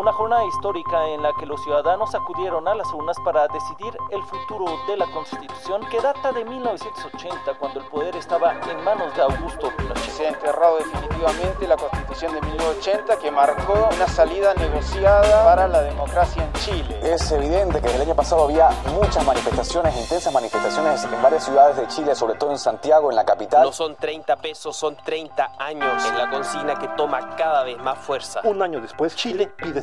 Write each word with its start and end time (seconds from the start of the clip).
una 0.00 0.12
jornada 0.14 0.46
histórica 0.46 1.08
en 1.08 1.22
la 1.22 1.30
que 1.34 1.44
los 1.44 1.62
ciudadanos 1.62 2.14
acudieron 2.14 2.66
a 2.66 2.74
las 2.74 2.90
urnas 2.90 3.18
para 3.22 3.46
decidir 3.48 3.94
el 4.10 4.22
futuro 4.22 4.64
de 4.88 4.96
la 4.96 5.04
Constitución 5.12 5.82
que 5.90 6.00
data 6.00 6.32
de 6.32 6.42
1980 6.42 7.52
cuando 7.58 7.80
el 7.80 7.86
poder 7.86 8.16
estaba 8.16 8.54
en 8.70 8.82
manos 8.82 9.14
de 9.14 9.20
Augusto 9.20 9.70
Pinochet. 9.76 10.10
Se 10.10 10.24
ha 10.24 10.30
enterrado 10.30 10.78
definitivamente 10.78 11.68
la 11.68 11.76
Constitución 11.76 12.32
de 12.32 12.40
1980 12.40 13.18
que 13.18 13.30
marcó 13.30 13.90
una 13.94 14.08
salida 14.08 14.54
negociada 14.54 15.44
para 15.44 15.68
la 15.68 15.82
democracia 15.82 16.44
en 16.44 16.52
Chile. 16.54 16.98
Es 17.02 17.30
evidente 17.30 17.82
que 17.82 17.94
el 17.94 18.00
año 18.00 18.14
pasado 18.14 18.44
había 18.44 18.70
muchas 18.94 19.22
manifestaciones, 19.26 19.94
intensas 19.98 20.32
manifestaciones 20.32 21.04
en 21.04 21.22
varias 21.22 21.44
ciudades 21.44 21.76
de 21.76 21.86
Chile, 21.88 22.14
sobre 22.14 22.36
todo 22.36 22.52
en 22.52 22.58
Santiago, 22.58 23.10
en 23.10 23.16
la 23.16 23.26
capital. 23.26 23.64
No 23.64 23.72
son 23.72 23.96
30 23.96 24.36
pesos, 24.36 24.74
son 24.74 24.96
30 24.96 25.56
años 25.58 26.06
en 26.06 26.16
la 26.16 26.30
consigna 26.30 26.78
que 26.78 26.88
toma 26.88 27.36
cada 27.36 27.64
vez 27.64 27.76
más 27.76 27.98
fuerza. 27.98 28.40
Un 28.44 28.62
año 28.62 28.80
después, 28.80 29.14
Chile 29.14 29.48
pide 29.48 29.82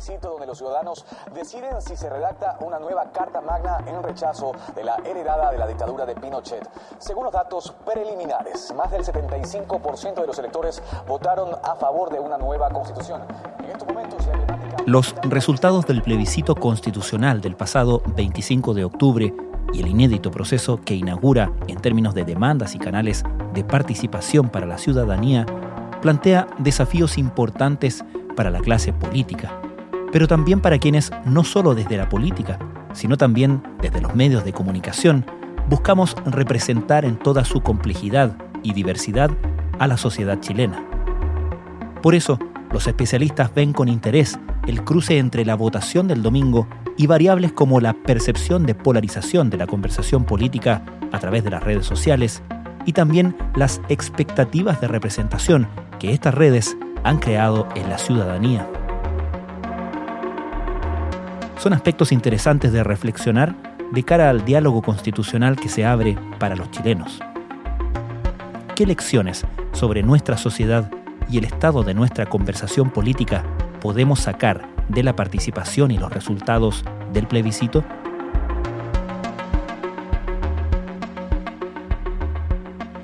Plebiscito 0.00 0.30
donde 0.30 0.46
los 0.46 0.56
ciudadanos 0.56 1.04
deciden 1.34 1.80
si 1.82 1.94
se 1.94 2.08
redacta 2.08 2.56
una 2.60 2.78
nueva 2.78 3.12
Carta 3.12 3.42
Magna 3.42 3.84
en 3.86 4.02
rechazo 4.02 4.52
de 4.74 4.82
la 4.82 4.96
heredada 5.04 5.50
de 5.50 5.58
la 5.58 5.66
dictadura 5.66 6.06
de 6.06 6.14
Pinochet. 6.14 6.66
Según 6.98 7.24
los 7.24 7.32
datos 7.32 7.74
preliminares, 7.84 8.72
más 8.74 8.90
del 8.90 9.04
75% 9.04 10.14
de 10.14 10.26
los 10.26 10.38
electores 10.38 10.82
votaron 11.06 11.50
a 11.62 11.74
favor 11.76 12.10
de 12.10 12.18
una 12.18 12.38
nueva 12.38 12.70
constitución. 12.70 13.20
En 13.58 13.70
estos 13.70 13.86
momentos 13.86 14.26
Los 14.86 15.14
resultados 15.24 15.86
del 15.86 16.02
plebiscito 16.02 16.54
constitucional 16.54 17.42
del 17.42 17.56
pasado 17.56 18.00
25 18.16 18.72
de 18.72 18.84
octubre 18.86 19.34
y 19.74 19.80
el 19.80 19.88
inédito 19.88 20.30
proceso 20.30 20.80
que 20.82 20.94
inaugura 20.94 21.52
en 21.68 21.78
términos 21.78 22.14
de 22.14 22.24
demandas 22.24 22.74
y 22.74 22.78
canales 22.78 23.22
de 23.52 23.64
participación 23.64 24.48
para 24.48 24.66
la 24.66 24.78
ciudadanía 24.78 25.44
plantea 26.00 26.46
desafíos 26.58 27.18
importantes 27.18 28.02
para 28.34 28.50
la 28.50 28.60
clase 28.60 28.92
política, 28.94 29.60
pero 30.12 30.26
también 30.26 30.60
para 30.60 30.78
quienes 30.78 31.12
no 31.24 31.44
solo 31.44 31.74
desde 31.74 31.96
la 31.96 32.08
política, 32.08 32.58
sino 32.92 33.16
también 33.16 33.62
desde 33.80 34.00
los 34.00 34.14
medios 34.14 34.44
de 34.44 34.52
comunicación, 34.52 35.24
buscamos 35.68 36.16
representar 36.26 37.04
en 37.04 37.16
toda 37.16 37.44
su 37.44 37.60
complejidad 37.60 38.36
y 38.62 38.72
diversidad 38.72 39.30
a 39.78 39.86
la 39.86 39.96
sociedad 39.96 40.40
chilena. 40.40 40.84
Por 42.02 42.14
eso, 42.14 42.38
los 42.72 42.86
especialistas 42.86 43.52
ven 43.54 43.72
con 43.72 43.88
interés 43.88 44.38
el 44.66 44.84
cruce 44.84 45.18
entre 45.18 45.44
la 45.44 45.54
votación 45.54 46.08
del 46.08 46.22
domingo 46.22 46.68
y 46.96 47.06
variables 47.06 47.52
como 47.52 47.80
la 47.80 47.94
percepción 47.94 48.66
de 48.66 48.74
polarización 48.74 49.50
de 49.50 49.56
la 49.56 49.66
conversación 49.66 50.24
política 50.24 50.82
a 51.12 51.18
través 51.18 51.44
de 51.44 51.50
las 51.50 51.62
redes 51.62 51.86
sociales 51.86 52.42
y 52.86 52.92
también 52.92 53.36
las 53.54 53.80
expectativas 53.88 54.80
de 54.80 54.88
representación 54.88 55.68
que 55.98 56.12
estas 56.12 56.34
redes 56.34 56.76
han 57.04 57.18
creado 57.18 57.66
en 57.74 57.88
la 57.88 57.98
ciudadanía. 57.98 58.68
Son 61.60 61.74
aspectos 61.74 62.10
interesantes 62.10 62.72
de 62.72 62.82
reflexionar 62.82 63.54
de 63.92 64.02
cara 64.02 64.30
al 64.30 64.46
diálogo 64.46 64.80
constitucional 64.80 65.56
que 65.56 65.68
se 65.68 65.84
abre 65.84 66.16
para 66.38 66.56
los 66.56 66.70
chilenos. 66.70 67.20
¿Qué 68.74 68.86
lecciones 68.86 69.44
sobre 69.72 70.02
nuestra 70.02 70.38
sociedad 70.38 70.90
y 71.28 71.36
el 71.36 71.44
estado 71.44 71.82
de 71.82 71.92
nuestra 71.92 72.24
conversación 72.24 72.88
política 72.88 73.44
podemos 73.82 74.20
sacar 74.20 74.66
de 74.88 75.02
la 75.02 75.14
participación 75.14 75.90
y 75.90 75.98
los 75.98 76.10
resultados 76.10 76.82
del 77.12 77.26
plebiscito? 77.26 77.84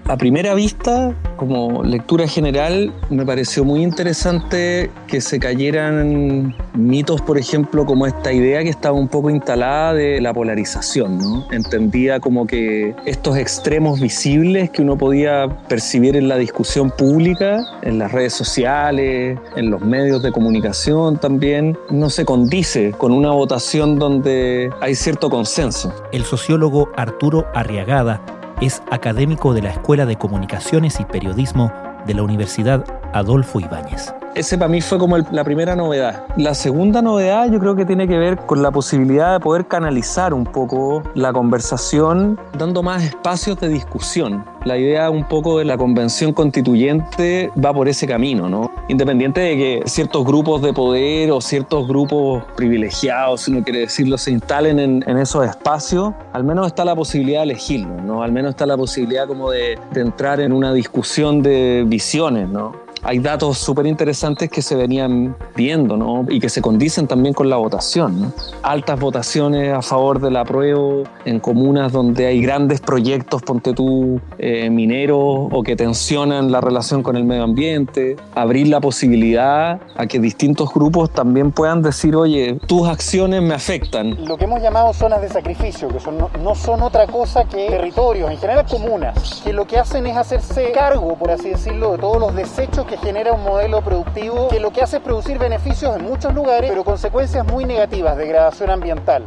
A 0.08 0.16
primera 0.16 0.54
vista, 0.54 1.16
como 1.36 1.82
lectura 1.82 2.28
general, 2.28 2.92
me 3.10 3.26
pareció 3.26 3.64
muy 3.64 3.82
interesante 3.82 4.88
que 5.08 5.20
se 5.20 5.40
cayeran 5.40 6.54
mitos, 6.74 7.20
por 7.22 7.38
ejemplo, 7.38 7.84
como 7.84 8.06
esta 8.06 8.32
idea 8.32 8.62
que 8.62 8.68
estaba 8.68 8.96
un 8.96 9.08
poco 9.08 9.30
instalada 9.30 9.94
de 9.94 10.20
la 10.20 10.32
polarización, 10.32 11.18
¿no? 11.18 11.48
Entendía 11.50 12.20
como 12.20 12.46
que 12.46 12.94
estos 13.04 13.36
extremos 13.36 14.00
visibles 14.00 14.70
que 14.70 14.82
uno 14.82 14.96
podía 14.96 15.48
percibir 15.68 16.14
en 16.16 16.28
la 16.28 16.36
discusión 16.36 16.92
pública, 16.92 17.66
en 17.82 17.98
las 17.98 18.12
redes 18.12 18.32
sociales, 18.32 19.36
en 19.56 19.70
los 19.72 19.80
medios 19.80 20.22
de 20.22 20.30
comunicación 20.30 21.18
también, 21.18 21.76
no 21.90 22.10
se 22.10 22.24
condice 22.24 22.92
con 22.92 23.10
una 23.10 23.32
votación 23.32 23.98
donde 23.98 24.70
hay 24.80 24.94
cierto 24.94 25.30
consenso. 25.30 25.92
El 26.12 26.22
sociólogo 26.22 26.90
Arturo 26.94 27.46
Arriagada 27.54 28.35
es 28.60 28.82
académico 28.90 29.52
de 29.54 29.62
la 29.62 29.70
Escuela 29.70 30.06
de 30.06 30.16
Comunicaciones 30.16 31.00
y 31.00 31.04
Periodismo 31.04 31.72
de 32.06 32.14
la 32.14 32.22
Universidad 32.22 32.84
Adolfo 33.12 33.60
Ibáñez. 33.60 34.14
Ese 34.36 34.58
para 34.58 34.68
mí 34.68 34.82
fue 34.82 34.98
como 34.98 35.16
la 35.16 35.44
primera 35.44 35.74
novedad. 35.74 36.26
La 36.36 36.52
segunda 36.52 37.00
novedad 37.00 37.50
yo 37.50 37.58
creo 37.58 37.74
que 37.74 37.86
tiene 37.86 38.06
que 38.06 38.18
ver 38.18 38.36
con 38.36 38.62
la 38.62 38.70
posibilidad 38.70 39.32
de 39.32 39.40
poder 39.40 39.66
canalizar 39.66 40.34
un 40.34 40.44
poco 40.44 41.02
la 41.14 41.32
conversación 41.32 42.38
dando 42.58 42.82
más 42.82 43.02
espacios 43.02 43.58
de 43.60 43.70
discusión. 43.70 44.44
La 44.66 44.76
idea 44.76 45.08
un 45.08 45.24
poco 45.24 45.58
de 45.58 45.64
la 45.64 45.78
convención 45.78 46.34
constituyente 46.34 47.50
va 47.64 47.72
por 47.72 47.88
ese 47.88 48.06
camino, 48.06 48.46
¿no? 48.46 48.70
Independiente 48.88 49.40
de 49.40 49.56
que 49.56 49.82
ciertos 49.86 50.22
grupos 50.26 50.60
de 50.60 50.74
poder 50.74 51.30
o 51.30 51.40
ciertos 51.40 51.88
grupos 51.88 52.44
privilegiados, 52.56 53.40
si 53.40 53.52
uno 53.52 53.64
quiere 53.64 53.80
decirlo, 53.80 54.18
se 54.18 54.32
instalen 54.32 54.78
en, 54.78 55.04
en 55.06 55.16
esos 55.16 55.46
espacios, 55.46 56.12
al 56.34 56.44
menos 56.44 56.66
está 56.66 56.84
la 56.84 56.94
posibilidad 56.94 57.38
de 57.38 57.44
elegirlo, 57.44 58.02
¿no? 58.02 58.22
Al 58.22 58.32
menos 58.32 58.50
está 58.50 58.66
la 58.66 58.76
posibilidad 58.76 59.26
como 59.26 59.50
de, 59.50 59.78
de 59.92 60.00
entrar 60.02 60.40
en 60.40 60.52
una 60.52 60.74
discusión 60.74 61.40
de 61.40 61.84
visiones, 61.86 62.50
¿no? 62.50 62.84
Hay 63.06 63.20
datos 63.20 63.58
súper 63.58 63.86
interesantes 63.86 64.50
que 64.50 64.60
se 64.60 64.74
venían 64.74 65.36
viendo 65.54 65.96
¿no? 65.96 66.26
y 66.28 66.40
que 66.40 66.48
se 66.48 66.60
condicen 66.60 67.06
también 67.06 67.34
con 67.34 67.48
la 67.48 67.56
votación. 67.56 68.20
¿no? 68.20 68.32
Altas 68.64 68.98
votaciones 68.98 69.72
a 69.72 69.80
favor 69.80 70.20
del 70.20 70.36
apruebo 70.36 71.04
en 71.24 71.38
comunas 71.38 71.92
donde 71.92 72.26
hay 72.26 72.42
grandes 72.42 72.80
proyectos, 72.80 73.42
ponte 73.42 73.74
tú, 73.74 74.20
eh, 74.38 74.70
mineros 74.70 75.18
o 75.20 75.62
que 75.62 75.76
tensionan 75.76 76.50
la 76.50 76.60
relación 76.60 77.04
con 77.04 77.16
el 77.16 77.24
medio 77.24 77.44
ambiente. 77.44 78.16
Abrir 78.34 78.66
la 78.66 78.80
posibilidad 78.80 79.80
a 79.96 80.06
que 80.08 80.18
distintos 80.18 80.74
grupos 80.74 81.10
también 81.10 81.52
puedan 81.52 81.82
decir, 81.82 82.16
oye, 82.16 82.58
tus 82.66 82.88
acciones 82.88 83.40
me 83.40 83.54
afectan. 83.54 84.16
Lo 84.26 84.36
que 84.36 84.46
hemos 84.46 84.60
llamado 84.60 84.92
zonas 84.92 85.22
de 85.22 85.28
sacrificio, 85.28 85.86
que 85.88 86.00
son, 86.00 86.18
no, 86.18 86.54
son 86.56 86.82
otra 86.82 87.06
cosa 87.06 87.44
que 87.44 87.68
territorios, 87.68 88.32
en 88.32 88.38
general 88.38 88.66
comunas, 88.68 89.42
que 89.44 89.52
lo 89.52 89.64
que 89.64 89.78
hacen 89.78 90.08
es 90.08 90.16
hacerse 90.16 90.72
cargo, 90.72 91.14
por 91.14 91.30
así 91.30 91.50
decirlo, 91.50 91.92
de 91.92 91.98
todos 91.98 92.18
los 92.18 92.34
desechos 92.34 92.84
que 92.84 92.95
genera 92.98 93.32
un 93.32 93.42
modelo 93.42 93.82
productivo 93.82 94.48
que 94.48 94.60
lo 94.60 94.72
que 94.72 94.82
hace 94.82 94.96
es 94.96 95.02
producir 95.02 95.38
beneficios 95.38 95.96
en 95.96 96.04
muchos 96.04 96.34
lugares, 96.34 96.70
pero 96.70 96.84
consecuencias 96.84 97.46
muy 97.46 97.64
negativas, 97.64 98.16
degradación 98.16 98.70
ambiental. 98.70 99.24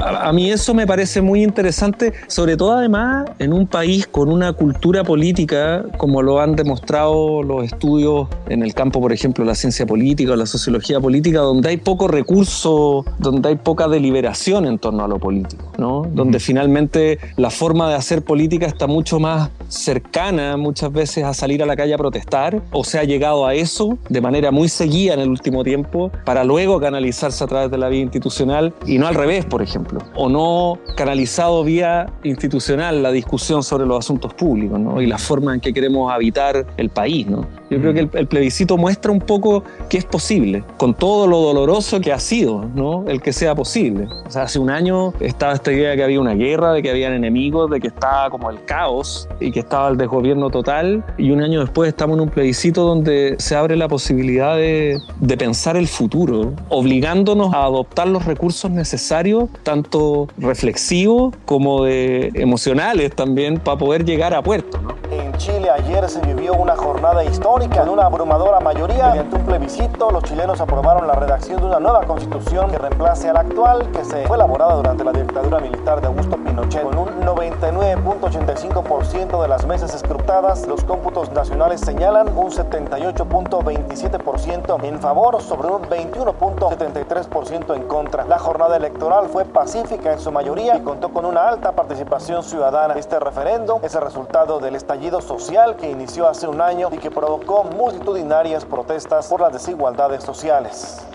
A, 0.00 0.28
a, 0.28 0.32
mí 0.32 0.50
eso 0.50 0.74
me 0.74 0.86
parece 0.86 1.20
muy 1.20 1.42
interesante, 1.42 2.12
sobre 2.26 2.56
todo 2.56 2.72
además 2.72 3.28
en 3.38 3.52
un 3.52 3.66
país 3.66 4.06
con 4.06 4.30
una 4.30 4.52
cultura 4.52 5.04
política, 5.04 5.84
como 5.96 6.22
lo 6.22 6.40
han 6.40 6.56
demostrado 6.56 7.42
los 7.42 7.64
estudios 7.64 8.28
en 8.48 8.62
el 8.62 8.74
campo, 8.74 9.00
por 9.00 9.12
ejemplo, 9.12 9.44
la 9.44 9.54
ciencia 9.54 9.86
política 9.86 10.32
o 10.32 10.36
la 10.36 10.46
sociología 10.46 11.00
política, 11.00 11.40
donde 11.40 11.70
hay 11.70 11.76
poco 11.76 12.08
recurso, 12.08 13.04
donde 13.18 13.50
hay 13.50 13.56
poca 13.56 13.88
deliberación 13.88 14.66
en 14.66 14.78
torno 14.78 15.04
a 15.04 15.08
lo 15.08 15.18
político, 15.18 15.72
¿no? 15.78 16.02
donde 16.12 16.40
finalmente 16.40 17.18
la 17.36 17.50
forma 17.50 17.88
de 17.88 17.94
hacer 17.94 18.22
política 18.22 18.66
está 18.66 18.86
mucho 18.86 19.18
más 19.18 19.50
cercana 19.68 20.56
muchas 20.56 20.92
veces 20.92 21.24
a 21.24 21.34
salir 21.34 21.62
a 21.62 21.66
la 21.66 21.76
calle 21.76 21.94
a 21.94 21.98
protestar, 21.98 22.60
o 22.72 22.84
se 22.84 22.98
ha 23.00 23.04
llegado 23.04 23.46
a 23.46 23.54
eso 23.54 23.98
de 24.08 24.20
manera 24.20 24.50
muy 24.50 24.68
seguida 24.68 25.14
en 25.14 25.20
el 25.20 25.30
último 25.30 25.64
tiempo, 25.64 26.10
para 26.24 26.44
luego 26.44 26.80
canalizarse 26.80 27.42
a 27.42 27.46
través 27.46 27.70
de 27.70 27.78
la 27.78 27.88
vía 27.88 28.00
institucional 28.00 28.72
y 28.86 28.98
no 28.98 29.06
al 29.06 29.14
revés, 29.14 29.44
por 29.44 29.62
ejemplo, 29.62 30.00
o 30.14 30.28
no 30.28 30.78
canalizado 30.96 31.64
vía 31.64 32.06
institucional 32.22 33.02
la 33.02 33.10
discusión 33.10 33.62
sobre 33.62 33.86
los 33.86 33.98
asuntos 33.98 34.34
públicos 34.34 34.78
¿no? 34.78 35.00
y 35.00 35.06
la 35.06 35.18
forma 35.18 35.54
en 35.54 35.60
que 35.60 35.72
queremos 35.72 36.12
habitar 36.12 36.66
el 36.76 36.90
país. 36.90 37.26
¿no? 37.26 37.46
Yo 37.70 37.80
creo 37.80 37.92
que 37.92 38.00
el, 38.00 38.10
el, 38.12 38.26
plebiscito 38.26 38.76
muestra 38.76 39.10
un 39.10 39.20
poco 39.20 39.64
que 39.88 39.98
es 39.98 40.04
posible, 40.04 40.64
con 40.76 40.94
todo 40.94 41.26
lo 41.26 41.40
doloroso 41.40 42.00
que 42.00 42.12
ha 42.12 42.18
sido, 42.18 42.64
¿no? 42.74 43.04
el 43.08 43.20
que 43.20 43.32
sea 43.32 43.54
posible. 43.54 44.06
O 44.26 44.30
sea, 44.30 44.42
hace 44.42 44.58
un 44.58 44.70
año 44.70 45.12
estaba 45.20 45.54
esta 45.54 45.72
idea 45.72 45.90
de 45.90 45.96
que 45.96 46.04
había 46.04 46.20
una 46.20 46.34
guerra, 46.34 46.72
de 46.72 46.82
que 46.82 46.90
habían 46.90 47.12
enemigos, 47.12 47.70
de 47.70 47.80
que 47.80 47.88
estaba 47.88 48.30
como 48.30 48.50
el 48.50 48.64
caos 48.64 49.28
y 49.40 49.50
que 49.50 49.60
estaba 49.60 49.88
el 49.88 49.96
desgobierno 49.96 50.50
total. 50.50 51.04
Y 51.16 51.30
un 51.30 51.42
año 51.42 51.60
después 51.60 51.88
estamos 51.88 52.16
en 52.16 52.22
un 52.22 52.28
plebiscito 52.28 52.86
donde 52.90 53.36
se 53.38 53.56
abre 53.56 53.76
la 53.76 53.88
posibilidad 53.88 54.56
de, 54.56 55.00
pensar 55.38 55.76
el 55.76 55.88
futuro, 55.88 56.52
obligándonos 56.68 57.54
a 57.54 57.64
adoptar 57.64 58.08
los 58.08 58.26
recursos 58.26 58.70
necesarios, 58.70 59.48
tanto 59.62 60.28
reflexivos 60.36 61.34
como 61.46 61.84
de 61.84 62.30
emocionales 62.34 63.14
también, 63.14 63.58
para 63.58 63.78
poder 63.78 64.04
llegar 64.04 64.34
a 64.34 64.42
puerto. 64.42 64.78
¿no? 64.82 65.09
Chile 65.40 65.68
ayer 65.70 66.08
se 66.10 66.20
vivió 66.20 66.52
una 66.52 66.76
jornada 66.76 67.24
histórica. 67.24 67.82
En 67.82 67.88
una 67.88 68.04
abrumadora 68.04 68.60
mayoría, 68.60 69.08
mediante 69.08 69.36
un 69.36 69.46
plebiscito, 69.46 70.10
los 70.10 70.22
chilenos 70.24 70.60
aprobaron 70.60 71.06
la 71.06 71.14
redacción 71.14 71.62
de 71.62 71.66
una 71.66 71.80
nueva 71.80 72.02
constitución 72.02 72.70
que 72.70 72.76
reemplace 72.76 73.30
a 73.30 73.32
la 73.32 73.40
actual, 73.40 73.90
que 73.90 74.04
se 74.04 74.26
fue 74.26 74.36
elaborada 74.36 74.74
durante 74.74 75.02
la 75.02 75.12
dictadura 75.12 75.60
militar 75.60 76.02
de 76.02 76.08
Augusto 76.08 76.36
Pinochet. 76.36 76.82
Con 76.82 76.98
un 76.98 77.08
99.85% 77.22 79.40
de 79.40 79.48
las 79.48 79.64
mesas 79.64 79.94
escrutadas, 79.94 80.66
los 80.66 80.84
cómputos 80.84 81.32
nacionales 81.32 81.80
señalan 81.80 82.36
un 82.36 82.50
78.27% 82.50 84.84
en 84.84 85.00
favor 85.00 85.40
sobre 85.40 85.68
un 85.68 85.80
21.73% 85.84 87.76
en 87.76 87.84
contra. 87.84 88.26
La 88.26 88.38
jornada 88.38 88.76
electoral 88.76 89.30
fue 89.30 89.46
pacífica 89.46 90.12
en 90.12 90.20
su 90.20 90.30
mayoría 90.30 90.76
y 90.76 90.82
contó 90.82 91.14
con 91.14 91.24
una 91.24 91.48
alta 91.48 91.72
participación 91.72 92.42
ciudadana. 92.42 92.92
Este 92.92 93.18
referendo 93.18 93.80
es 93.82 93.94
el 93.94 94.02
resultado 94.02 94.60
del 94.60 94.76
estallido 94.76 95.22
social 95.30 95.76
que 95.76 95.88
inició 95.88 96.28
hace 96.28 96.48
un 96.48 96.60
año 96.60 96.88
y 96.90 96.98
que 96.98 97.08
provocó 97.08 97.62
multitudinarias 97.62 98.64
protestas 98.64 99.28
por 99.28 99.40
las 99.40 99.52
desigualdades 99.52 100.24
sociales. 100.24 101.06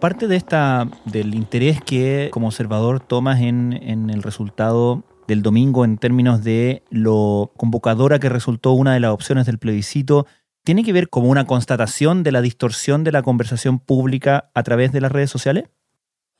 Parte 0.00 0.26
de 0.26 0.34
esta, 0.34 0.88
del 1.04 1.36
interés 1.36 1.80
que 1.80 2.30
como 2.32 2.48
observador 2.48 2.98
tomas 2.98 3.40
en, 3.40 3.74
en 3.80 4.10
el 4.10 4.24
resultado 4.24 5.04
del 5.28 5.40
domingo 5.40 5.84
en 5.84 5.98
términos 5.98 6.42
de 6.42 6.82
lo 6.90 7.52
convocadora 7.56 8.18
que 8.18 8.28
resultó 8.28 8.72
una 8.72 8.92
de 8.92 9.00
las 9.00 9.12
opciones 9.12 9.46
del 9.46 9.58
plebiscito, 9.58 10.26
¿tiene 10.64 10.82
que 10.82 10.92
ver 10.92 11.08
como 11.08 11.28
una 11.28 11.46
constatación 11.46 12.24
de 12.24 12.32
la 12.32 12.42
distorsión 12.42 13.04
de 13.04 13.12
la 13.12 13.22
conversación 13.22 13.78
pública 13.78 14.50
a 14.52 14.64
través 14.64 14.90
de 14.90 15.00
las 15.00 15.12
redes 15.12 15.30
sociales? 15.30 15.70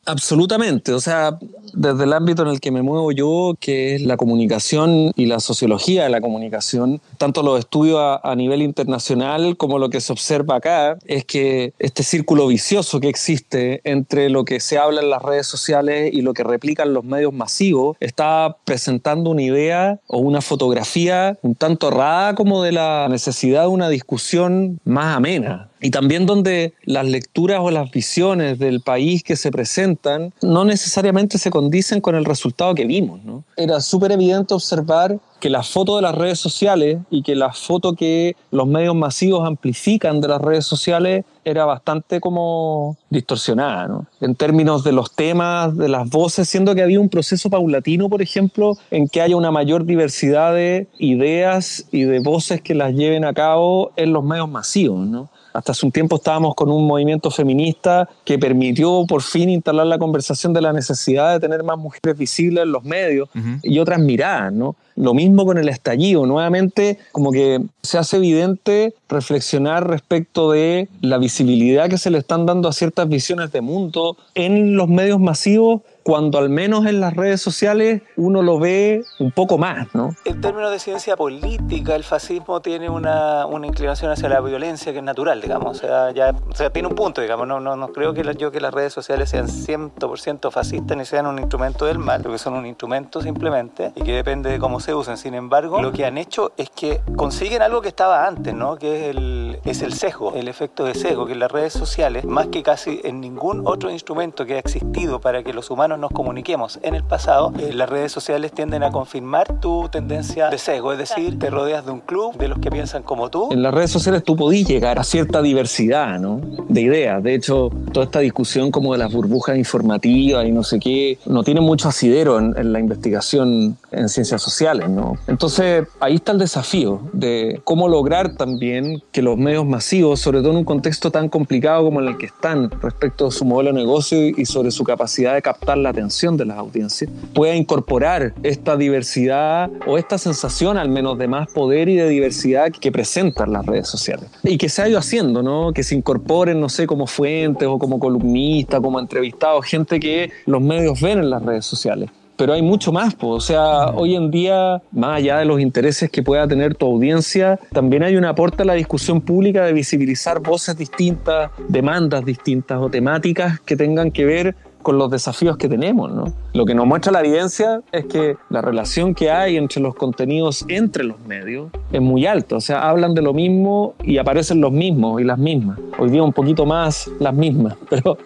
Absolutamente, 0.06 0.92
o 0.92 1.00
sea, 1.00 1.38
desde 1.72 2.04
el 2.04 2.12
ámbito 2.12 2.42
en 2.42 2.48
el 2.48 2.60
que 2.60 2.70
me 2.70 2.82
muevo 2.82 3.12
yo, 3.12 3.54
que 3.58 3.94
es 3.94 4.02
la 4.02 4.16
comunicación 4.16 5.12
y 5.16 5.26
la 5.26 5.40
sociología 5.40 6.04
de 6.04 6.10
la 6.10 6.20
comunicación, 6.20 7.00
tanto 7.18 7.42
los 7.42 7.58
estudios 7.58 7.98
a, 8.00 8.34
nivel 8.34 8.62
internacional 8.62 9.56
como 9.56 9.78
lo 9.78 9.90
que 9.90 10.00
se 10.00 10.12
observa 10.12 10.56
acá, 10.56 10.98
es 11.06 11.24
que 11.24 11.72
este 11.78 12.02
círculo 12.02 12.48
vicioso 12.48 13.00
que 13.00 13.08
existe 13.08 13.80
entre 13.84 14.28
lo 14.28 14.44
que 14.44 14.58
se 14.60 14.76
habla 14.76 15.00
en 15.00 15.08
las 15.08 15.22
redes 15.22 15.46
sociales 15.46 16.12
y 16.12 16.22
lo 16.22 16.34
que 16.34 16.42
replican 16.42 16.92
los 16.92 17.04
medios 17.04 17.32
masivos 17.32 17.96
está 18.00 18.56
presentando 18.64 19.30
una 19.30 19.42
idea 19.42 20.00
o 20.08 20.18
una 20.18 20.40
fotografía 20.40 21.38
un 21.42 21.54
tanto 21.54 21.88
errada 21.88 22.34
como 22.34 22.62
de 22.62 22.72
la 22.72 23.06
necesidad 23.08 23.62
de 23.62 23.68
una 23.68 23.88
discusión 23.88 24.80
más 24.84 25.16
amena, 25.16 25.70
y 25.84 25.90
también 25.90 26.24
donde 26.24 26.72
las 26.84 27.04
lecturas 27.04 27.60
o 27.60 27.70
las 27.70 27.90
visiones 27.90 28.58
del 28.58 28.80
país 28.80 29.22
que 29.22 29.36
se 29.36 29.50
presentan 29.50 30.32
no 30.40 30.64
necesariamente 30.64 31.36
se 31.36 31.50
condicen 31.50 32.00
con 32.00 32.14
el 32.14 32.24
resultado 32.24 32.74
que 32.74 32.86
vimos. 32.86 33.20
Era 33.54 33.78
súper 33.82 34.12
evidente 34.12 34.54
observar 34.54 35.18
que 35.40 35.50
la 35.50 35.62
foto 35.62 35.96
de 35.96 36.02
las 36.02 36.14
redes 36.14 36.38
sociales 36.38 36.98
y 37.10 37.22
que 37.22 37.34
la 37.34 37.52
foto 37.52 37.94
que 37.94 38.36
los 38.50 38.66
medios 38.66 38.94
masivos 38.94 39.46
amplifican 39.46 40.20
de 40.20 40.28
las 40.28 40.40
redes 40.40 40.64
sociales 40.64 41.24
era 41.44 41.64
bastante 41.66 42.20
como 42.20 42.96
distorsionada, 43.10 43.86
¿no? 43.86 44.06
En 44.20 44.34
términos 44.34 44.82
de 44.84 44.92
los 44.92 45.14
temas, 45.14 45.76
de 45.76 45.88
las 45.88 46.08
voces, 46.08 46.48
siendo 46.48 46.74
que 46.74 46.82
había 46.82 47.00
un 47.00 47.10
proceso 47.10 47.50
paulatino, 47.50 48.08
por 48.08 48.22
ejemplo, 48.22 48.76
en 48.90 49.08
que 49.08 49.20
haya 49.20 49.36
una 49.36 49.50
mayor 49.50 49.84
diversidad 49.84 50.54
de 50.54 50.88
ideas 50.98 51.86
y 51.92 52.04
de 52.04 52.20
voces 52.20 52.62
que 52.62 52.74
las 52.74 52.94
lleven 52.94 53.24
a 53.24 53.34
cabo 53.34 53.92
en 53.96 54.12
los 54.12 54.24
medios 54.24 54.48
masivos, 54.48 55.06
¿no? 55.06 55.28
Hasta 55.54 55.70
hace 55.70 55.86
un 55.86 55.92
tiempo 55.92 56.16
estábamos 56.16 56.56
con 56.56 56.68
un 56.68 56.84
movimiento 56.84 57.30
feminista 57.30 58.08
que 58.24 58.40
permitió 58.40 59.04
por 59.06 59.22
fin 59.22 59.48
instalar 59.48 59.86
la 59.86 59.98
conversación 59.98 60.52
de 60.52 60.60
la 60.60 60.72
necesidad 60.72 61.32
de 61.32 61.38
tener 61.38 61.62
más 61.62 61.78
mujeres 61.78 62.18
visibles 62.18 62.64
en 62.64 62.72
los 62.72 62.82
medios 62.82 63.28
uh 63.36 63.38
-huh. 63.38 63.60
y 63.62 63.78
otras 63.78 64.00
miradas, 64.00 64.52
¿no? 64.52 64.74
Lo 64.96 65.14
mismo 65.14 65.23
con 65.44 65.58
el 65.58 65.68
estallido, 65.68 66.26
nuevamente 66.26 66.98
como 67.12 67.32
que 67.32 67.60
se 67.82 67.98
hace 67.98 68.16
evidente 68.16 68.94
reflexionar 69.08 69.88
respecto 69.88 70.50
de 70.52 70.88
la 71.00 71.18
visibilidad 71.18 71.88
que 71.88 71.98
se 71.98 72.10
le 72.10 72.18
están 72.18 72.46
dando 72.46 72.68
a 72.68 72.72
ciertas 72.72 73.08
visiones 73.08 73.52
de 73.52 73.60
mundo 73.60 74.16
en 74.34 74.76
los 74.76 74.88
medios 74.88 75.20
masivos 75.20 75.82
cuando 76.04 76.38
al 76.38 76.50
menos 76.50 76.84
en 76.86 77.00
las 77.00 77.16
redes 77.16 77.40
sociales 77.40 78.02
uno 78.16 78.42
lo 78.42 78.58
ve 78.58 79.04
un 79.18 79.32
poco 79.32 79.56
más, 79.56 79.94
¿no? 79.94 80.14
En 80.26 80.40
términos 80.40 80.70
de 80.70 80.78
ciencia 80.78 81.16
política, 81.16 81.96
el 81.96 82.04
fascismo 82.04 82.60
tiene 82.60 82.90
una, 82.90 83.46
inclinación 83.64 84.10
hacia 84.10 84.28
la 84.28 84.42
violencia 84.42 84.92
que 84.92 84.98
es 84.98 85.04
natural, 85.04 85.40
digamos, 85.40 85.78
o 85.78 85.80
sea, 85.80 86.10
ya, 86.10 86.34
o 86.50 86.54
sea 86.54 86.68
tiene 86.68 86.88
un 86.88 86.94
punto, 86.94 87.22
digamos, 87.22 87.48
no, 87.48 87.58
no, 87.58 87.74
no 87.76 87.88
creo 87.88 88.12
que 88.12 88.22
yo 88.36 88.50
que 88.50 88.60
las 88.60 88.74
redes 88.74 88.92
sociales 88.92 89.30
sean 89.30 89.46
100% 89.46 90.50
fascistas 90.50 90.96
ni 90.96 91.06
sean 91.06 91.26
un 91.26 91.38
instrumento 91.38 91.86
del 91.86 91.98
mal, 91.98 92.20
creo 92.20 92.32
que 92.32 92.38
son 92.38 92.54
un 92.54 92.66
instrumento 92.66 93.22
simplemente 93.22 93.92
y 93.94 94.02
que 94.02 94.12
depende 94.12 94.50
de 94.50 94.58
cómo 94.58 94.80
se 94.80 94.94
usen. 94.94 95.16
Sin 95.16 95.32
embargo, 95.32 95.80
lo 95.80 95.92
que 95.92 96.04
han 96.04 96.18
hecho 96.18 96.52
es 96.58 96.68
que 96.68 97.00
consiguen 97.16 97.62
algo 97.62 97.80
que 97.80 97.88
estaba 97.88 98.26
antes, 98.26 98.52
¿no? 98.54 98.76
Que 98.76 99.08
es 99.08 99.16
el, 99.16 99.60
es 99.64 99.80
el 99.80 99.94
sesgo, 99.94 100.34
el 100.34 100.48
efecto 100.48 100.84
de 100.84 100.94
sesgo, 100.94 101.24
que 101.26 101.32
en 101.32 101.38
las 101.38 101.50
redes 101.50 101.72
sociales, 101.72 102.26
más 102.26 102.48
que 102.48 102.62
casi 102.62 103.00
en 103.04 103.20
ningún 103.20 103.62
otro 103.64 103.90
instrumento 103.90 104.44
que 104.44 104.54
ha 104.54 104.58
existido 104.58 105.20
para 105.20 105.42
que 105.42 105.54
los 105.54 105.70
humanos 105.70 105.93
nos 105.96 106.10
comuniquemos 106.10 106.78
en 106.82 106.94
el 106.94 107.04
pasado, 107.04 107.52
eh, 107.58 107.72
las 107.72 107.88
redes 107.88 108.12
sociales 108.12 108.52
tienden 108.52 108.82
a 108.82 108.90
confirmar 108.90 109.60
tu 109.60 109.88
tendencia 109.88 110.48
de 110.48 110.58
sesgo, 110.58 110.92
es 110.92 110.98
decir, 110.98 111.38
te 111.38 111.50
rodeas 111.50 111.84
de 111.86 111.92
un 111.92 112.00
club 112.00 112.36
de 112.36 112.48
los 112.48 112.58
que 112.58 112.70
piensan 112.70 113.02
como 113.02 113.30
tú. 113.30 113.48
En 113.50 113.62
las 113.62 113.74
redes 113.74 113.90
sociales 113.90 114.22
tú 114.24 114.36
podís 114.36 114.66
llegar 114.66 114.98
a 114.98 115.04
cierta 115.04 115.42
diversidad 115.42 116.18
¿no? 116.18 116.40
de 116.68 116.80
ideas. 116.80 117.22
De 117.22 117.34
hecho, 117.34 117.70
toda 117.92 118.06
esta 118.06 118.20
discusión 118.20 118.70
como 118.70 118.92
de 118.92 118.98
las 118.98 119.12
burbujas 119.12 119.56
informativas 119.56 120.46
y 120.46 120.52
no 120.52 120.62
sé 120.62 120.78
qué, 120.78 121.18
no 121.26 121.42
tiene 121.42 121.60
mucho 121.60 121.88
asidero 121.88 122.38
en, 122.38 122.54
en 122.56 122.72
la 122.72 122.80
investigación 122.80 123.76
en 123.90 124.08
ciencias 124.08 124.42
sociales. 124.42 124.88
¿no? 124.88 125.16
Entonces, 125.26 125.86
ahí 126.00 126.16
está 126.16 126.32
el 126.32 126.38
desafío 126.38 127.00
de 127.12 127.60
cómo 127.64 127.88
lograr 127.88 128.36
también 128.36 129.02
que 129.12 129.22
los 129.22 129.36
medios 129.36 129.66
masivos, 129.66 130.20
sobre 130.20 130.40
todo 130.40 130.52
en 130.52 130.58
un 130.58 130.64
contexto 130.64 131.10
tan 131.10 131.28
complicado 131.28 131.84
como 131.84 132.00
en 132.00 132.08
el 132.08 132.18
que 132.18 132.26
están 132.26 132.70
respecto 132.82 133.26
a 133.26 133.30
su 133.30 133.44
modelo 133.44 133.72
de 133.72 133.76
negocio 133.80 134.28
y 134.28 134.44
sobre 134.46 134.70
su 134.70 134.84
capacidad 134.84 135.34
de 135.34 135.42
captar 135.42 135.78
la 135.84 135.90
atención 135.90 136.36
de 136.36 136.44
las 136.44 136.58
audiencias, 136.58 137.10
pueda 137.32 137.54
incorporar 137.54 138.34
esta 138.42 138.76
diversidad 138.76 139.70
o 139.86 139.96
esta 139.98 140.18
sensación 140.18 140.76
al 140.76 140.88
menos 140.88 141.16
de 141.18 141.28
más 141.28 141.48
poder 141.52 141.88
y 141.88 141.96
de 141.96 142.08
diversidad 142.08 142.72
que 142.72 142.90
presentan 142.90 143.52
las 143.52 143.64
redes 143.64 143.88
sociales. 143.88 144.28
Y 144.42 144.58
que 144.58 144.68
se 144.68 144.82
ha 144.82 144.88
ido 144.88 144.98
haciendo, 144.98 145.42
¿no? 145.42 145.72
Que 145.72 145.82
se 145.82 145.94
incorporen, 145.94 146.60
no 146.60 146.68
sé, 146.68 146.86
como 146.86 147.06
fuentes 147.06 147.68
o 147.68 147.78
como 147.78 147.98
columnistas, 147.98 148.80
como 148.80 148.98
entrevistados, 148.98 149.64
gente 149.64 150.00
que 150.00 150.30
los 150.46 150.60
medios 150.60 151.00
ven 151.00 151.18
en 151.18 151.30
las 151.30 151.42
redes 151.42 151.64
sociales 151.64 152.10
pero 152.36 152.52
hay 152.52 152.62
mucho 152.62 152.92
más. 152.92 153.14
Pues. 153.14 153.32
O 153.32 153.40
sea, 153.40 153.86
hoy 153.88 154.14
en 154.14 154.30
día, 154.30 154.82
más 154.92 155.18
allá 155.18 155.38
de 155.38 155.44
los 155.44 155.60
intereses 155.60 156.10
que 156.10 156.22
pueda 156.22 156.46
tener 156.46 156.74
tu 156.74 156.86
audiencia, 156.86 157.58
también 157.72 158.02
hay 158.02 158.16
un 158.16 158.24
aporte 158.24 158.62
a 158.62 158.66
la 158.66 158.74
discusión 158.74 159.20
pública 159.20 159.64
de 159.64 159.72
visibilizar 159.72 160.40
voces 160.40 160.76
distintas, 160.76 161.50
demandas 161.68 162.24
distintas 162.24 162.78
o 162.80 162.88
temáticas 162.88 163.60
que 163.60 163.76
tengan 163.76 164.10
que 164.10 164.24
ver 164.24 164.56
con 164.84 164.98
los 164.98 165.10
desafíos 165.10 165.56
que 165.56 165.68
tenemos. 165.68 166.12
¿no? 166.12 166.32
Lo 166.52 166.64
que 166.64 166.74
nos 166.76 166.86
muestra 166.86 167.10
la 167.10 167.20
evidencia 167.20 167.80
es 167.90 168.04
que 168.04 168.36
la 168.50 168.62
relación 168.62 169.14
que 169.14 169.32
hay 169.32 169.56
entre 169.56 169.82
los 169.82 169.96
contenidos 169.96 170.64
entre 170.68 171.02
los 171.02 171.18
medios 171.26 171.72
es 171.90 172.00
muy 172.00 172.26
alta. 172.26 172.54
O 172.54 172.60
sea, 172.60 172.88
hablan 172.88 173.14
de 173.14 173.22
lo 173.22 173.34
mismo 173.34 173.94
y 174.04 174.18
aparecen 174.18 174.60
los 174.60 174.70
mismos 174.70 175.20
y 175.20 175.24
las 175.24 175.38
mismas. 175.38 175.78
Hoy 175.98 176.10
día 176.10 176.22
un 176.22 176.32
poquito 176.32 176.64
más 176.66 177.10
las 177.18 177.34
mismas, 177.34 177.76
pero, 177.90 178.16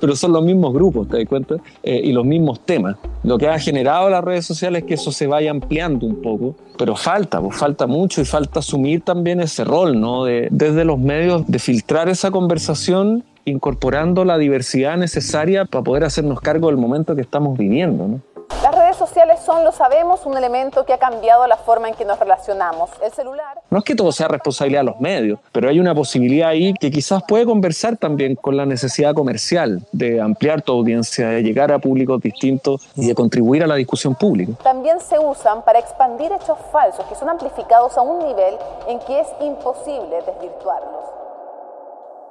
pero 0.00 0.16
son 0.16 0.32
los 0.32 0.42
mismos 0.42 0.72
grupos, 0.72 1.08
¿te 1.08 1.18
das 1.18 1.28
cuenta? 1.28 1.56
Eh, 1.82 2.00
y 2.04 2.12
los 2.12 2.24
mismos 2.24 2.60
temas. 2.64 2.96
Lo 3.22 3.36
que 3.36 3.48
ha 3.48 3.58
generado 3.58 4.08
las 4.08 4.24
redes 4.24 4.46
sociales 4.46 4.82
es 4.82 4.88
que 4.88 4.94
eso 4.94 5.12
se 5.12 5.26
vaya 5.26 5.50
ampliando 5.50 6.06
un 6.06 6.22
poco, 6.22 6.54
pero 6.78 6.94
falta, 6.94 7.40
pues 7.40 7.56
falta 7.56 7.86
mucho 7.86 8.20
y 8.20 8.24
falta 8.24 8.60
asumir 8.60 9.02
también 9.02 9.40
ese 9.40 9.64
rol, 9.64 10.00
¿no? 10.00 10.24
De, 10.24 10.48
desde 10.50 10.84
los 10.84 10.98
medios, 10.98 11.46
de 11.46 11.58
filtrar 11.58 12.08
esa 12.08 12.30
conversación 12.30 13.24
incorporando 13.44 14.24
la 14.24 14.38
diversidad 14.38 14.96
necesaria 14.96 15.64
para 15.64 15.84
poder 15.84 16.04
hacernos 16.04 16.40
cargo 16.40 16.68
del 16.68 16.76
momento 16.76 17.14
que 17.14 17.22
estamos 17.22 17.56
viviendo. 17.58 18.08
¿no? 18.08 18.20
Las 18.62 18.74
redes 18.74 18.96
sociales 18.96 19.40
son, 19.40 19.64
lo 19.64 19.72
sabemos, 19.72 20.24
un 20.26 20.36
elemento 20.36 20.84
que 20.84 20.92
ha 20.92 20.98
cambiado 20.98 21.46
la 21.46 21.56
forma 21.56 21.88
en 21.88 21.94
que 21.94 22.04
nos 22.04 22.18
relacionamos. 22.18 22.90
El 23.02 23.12
celular... 23.12 23.60
No 23.70 23.78
es 23.78 23.84
que 23.84 23.94
todo 23.94 24.12
sea 24.12 24.28
responsabilidad 24.28 24.80
de 24.80 24.84
los 24.86 25.00
medios, 25.00 25.38
pero 25.52 25.68
hay 25.68 25.80
una 25.80 25.94
posibilidad 25.94 26.48
ahí 26.48 26.72
que 26.74 26.90
quizás 26.90 27.22
puede 27.26 27.44
conversar 27.44 27.96
también 27.96 28.36
con 28.36 28.56
la 28.56 28.64
necesidad 28.64 29.14
comercial 29.14 29.86
de 29.92 30.20
ampliar 30.20 30.62
tu 30.62 30.72
audiencia, 30.72 31.28
de 31.28 31.42
llegar 31.42 31.72
a 31.72 31.78
públicos 31.78 32.20
distintos 32.22 32.88
y 32.96 33.06
de 33.06 33.14
contribuir 33.14 33.64
a 33.64 33.66
la 33.66 33.74
discusión 33.74 34.14
pública. 34.14 34.52
También 34.62 35.00
se 35.00 35.18
usan 35.18 35.62
para 35.62 35.78
expandir 35.78 36.32
hechos 36.32 36.58
falsos 36.72 37.04
que 37.06 37.14
son 37.14 37.28
amplificados 37.28 37.98
a 37.98 38.02
un 38.02 38.26
nivel 38.26 38.54
en 38.88 38.98
que 39.00 39.20
es 39.20 39.28
imposible 39.40 40.22
desvirtuarlos. 40.26 41.23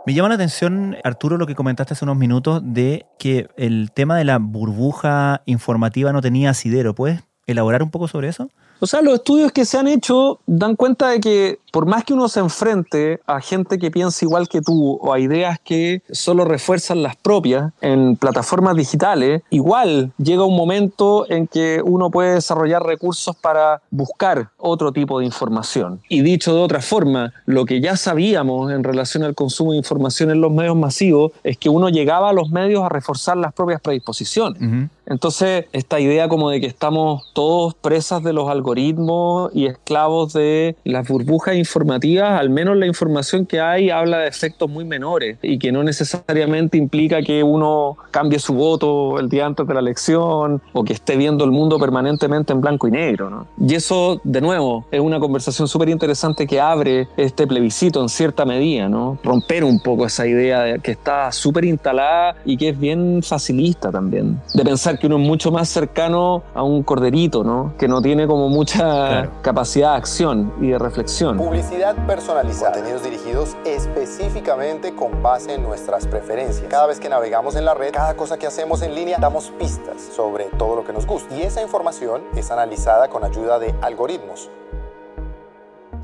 Me 0.06 0.14
llama 0.14 0.28
la 0.28 0.36
atención, 0.36 0.98
Arturo, 1.06 1.38
lo 1.38 1.48
que 1.48 1.56
comentaste 1.56 1.94
hace 1.94 2.04
unos 2.04 2.18
minutos 2.18 2.62
de 2.62 3.06
que 3.18 3.48
el 3.56 3.92
tema 3.94 4.18
de 4.18 4.26
la 4.26 4.38
burbuja 4.38 5.44
informativa 5.46 6.12
no 6.12 6.22
tenía 6.22 6.50
asidero. 6.50 6.94
¿Puedes 6.94 7.24
elaborar 7.48 7.84
un 7.84 7.92
poco 7.92 8.08
sobre 8.08 8.30
eso? 8.30 8.50
O 8.80 8.86
sea, 8.86 9.02
los 9.02 9.14
estudios 9.14 9.52
que 9.54 9.64
se 9.64 9.78
han 9.78 9.88
hecho 9.88 10.40
dan 10.46 10.76
cuenta 10.76 11.10
de 11.10 11.22
que 11.22 11.60
por 11.72 11.86
más 11.86 12.04
que 12.04 12.14
uno 12.14 12.28
se 12.28 12.42
enfrente 12.42 13.22
a 13.26 13.40
gente 13.40 13.80
que 13.80 13.90
piensa 13.90 14.26
igual 14.26 14.50
que 14.50 14.62
tú 14.62 15.00
o 15.02 15.14
a 15.14 15.20
ideas 15.20 15.58
que 15.64 16.02
solo 16.12 16.44
refuerzan 16.44 17.02
las 17.02 17.16
propias 17.16 17.72
en 17.80 18.18
plataformas 18.18 18.76
digitales, 18.76 19.42
igual 19.50 20.12
llega 20.18 20.44
un 20.44 20.56
momento 20.56 21.26
en 21.32 21.48
que 21.48 21.82
uno 21.84 22.12
puede 22.12 22.36
desarrollar 22.36 22.84
recursos 22.84 23.36
para 23.36 23.82
buscar 23.90 24.50
otro 24.58 24.92
tipo 24.92 25.20
de 25.20 25.26
información. 25.26 26.02
Y 26.10 26.22
dicho 26.22 26.54
de 26.54 26.60
otra 26.60 26.82
forma, 26.82 27.34
lo 27.46 27.66
que 27.66 27.80
ya 27.80 27.96
sabíamos 27.96 28.72
en 28.72 28.84
relación 28.84 29.24
al 29.24 29.34
consumo 29.34 29.72
de 29.72 29.78
información 29.78 30.30
en 30.30 30.42
los 30.42 30.52
medios 30.52 30.76
masivos 30.76 31.32
es 31.44 31.58
que 31.58 31.70
uno 31.70 31.88
llegaba 31.88 32.32
a 32.32 32.34
los 32.34 32.52
medios 32.52 32.84
a 32.84 32.90
reforzar 32.90 33.38
las 33.38 33.54
propias 33.54 33.80
predisposiciones. 33.80 34.62
Entonces, 35.06 35.66
esta 35.74 36.00
idea 36.00 36.28
como 36.28 36.50
de 36.50 36.62
que 36.62 36.68
estamos 36.68 37.32
todos 37.34 37.74
presas 37.74 38.24
de 38.24 38.34
los 38.34 38.50
algoritmos 38.50 39.52
y 39.54 39.66
esclavos 39.66 40.34
de 40.34 40.76
las 40.84 41.08
burbujas 41.08 41.56
informativas, 41.56 42.40
al 42.40 42.50
menos 42.50 42.78
la 42.78 42.88
información 42.88 43.46
que 43.46 43.60
hay 43.60 43.90
habla 43.90 44.20
de 44.20 44.28
efectos 44.28 44.70
muy 44.70 44.86
menores 44.86 45.38
y 45.42 45.60
que 45.60 45.72
no 45.72 45.84
necesariamente 45.84 46.78
implica 46.78 47.22
que 47.22 47.44
uno 47.44 47.98
cambie 48.12 48.40
su 48.40 48.54
voto 48.54 49.20
el 49.20 49.30
día 49.30 49.46
antes 49.46 49.68
de 49.68 49.74
la 49.74 49.80
elección 49.82 50.62
o 50.72 50.84
que 50.84 50.94
esté 50.94 51.18
viendo 51.18 51.44
el 51.44 51.52
mundo 51.52 51.78
permanentemente 51.80 52.54
en 52.54 52.62
blanco 52.62 52.88
y 52.88 52.92
negro. 52.92 53.30
¿no? 53.30 53.48
Y 53.60 53.76
eso, 53.76 54.22
de 54.24 54.42
nuevo, 54.42 54.86
es 54.92 55.00
una 55.00 55.20
conversación 55.20 55.68
súper 55.68 55.90
interesante 55.90 56.48
que 56.48 56.60
abre 56.60 57.08
este 57.18 57.46
plebiscito 57.48 58.02
en 58.02 58.10
cierta 58.10 58.46
medida, 58.46 58.88
¿no? 58.88 59.18
romper 59.24 59.64
un 59.64 59.82
poco 59.82 60.06
esa 60.06 60.26
idea 60.26 60.62
de 60.62 60.80
que 60.80 60.92
está 60.92 61.32
súper 61.32 61.66
instalada 61.66 62.36
y 62.46 62.58
que 62.58 62.70
es 62.70 62.80
bien 62.80 63.22
facilista 63.24 63.92
también, 63.92 64.40
de 64.54 64.64
pensar 64.64 64.93
que 64.98 65.08
uno 65.08 65.18
es 65.18 65.28
mucho 65.28 65.52
más 65.52 65.70
cercano 65.70 66.44
a 66.54 66.64
un 66.64 66.84
corderito, 66.84 67.44
¿no? 67.44 67.74
Que 67.78 67.88
no 67.88 68.02
tiene 68.02 68.28
como 68.28 68.50
mucha 68.50 69.30
capacidad 69.42 69.92
de 69.92 69.98
acción 69.98 70.54
y 70.62 70.70
de 70.70 70.80
reflexión. 70.80 71.38
Publicidad 71.38 71.96
personalizada. 72.08 72.74
Contenidos 72.74 73.04
dirigidos 73.04 73.58
específicamente 73.66 74.94
con 74.94 75.22
base 75.22 75.54
en 75.56 75.64
nuestras 75.64 76.08
preferencias. 76.08 76.66
Cada 76.70 76.88
vez 76.88 77.00
que 77.00 77.10
navegamos 77.10 77.56
en 77.56 77.66
la 77.66 77.74
red, 77.74 77.92
cada 77.92 78.16
cosa 78.16 78.38
que 78.38 78.48
hacemos 78.48 78.82
en 78.82 78.96
línea, 78.96 79.18
damos 79.20 79.52
pistas 79.60 80.02
sobre 80.16 80.46
todo 80.58 80.76
lo 80.76 80.86
que 80.86 80.94
nos 80.94 81.06
gusta. 81.06 81.36
Y 81.36 81.44
esa 81.44 81.62
información 81.62 82.22
es 82.36 82.52
analizada 82.52 83.10
con 83.10 83.24
ayuda 83.24 83.60
de 83.60 83.74
algoritmos. 83.82 84.50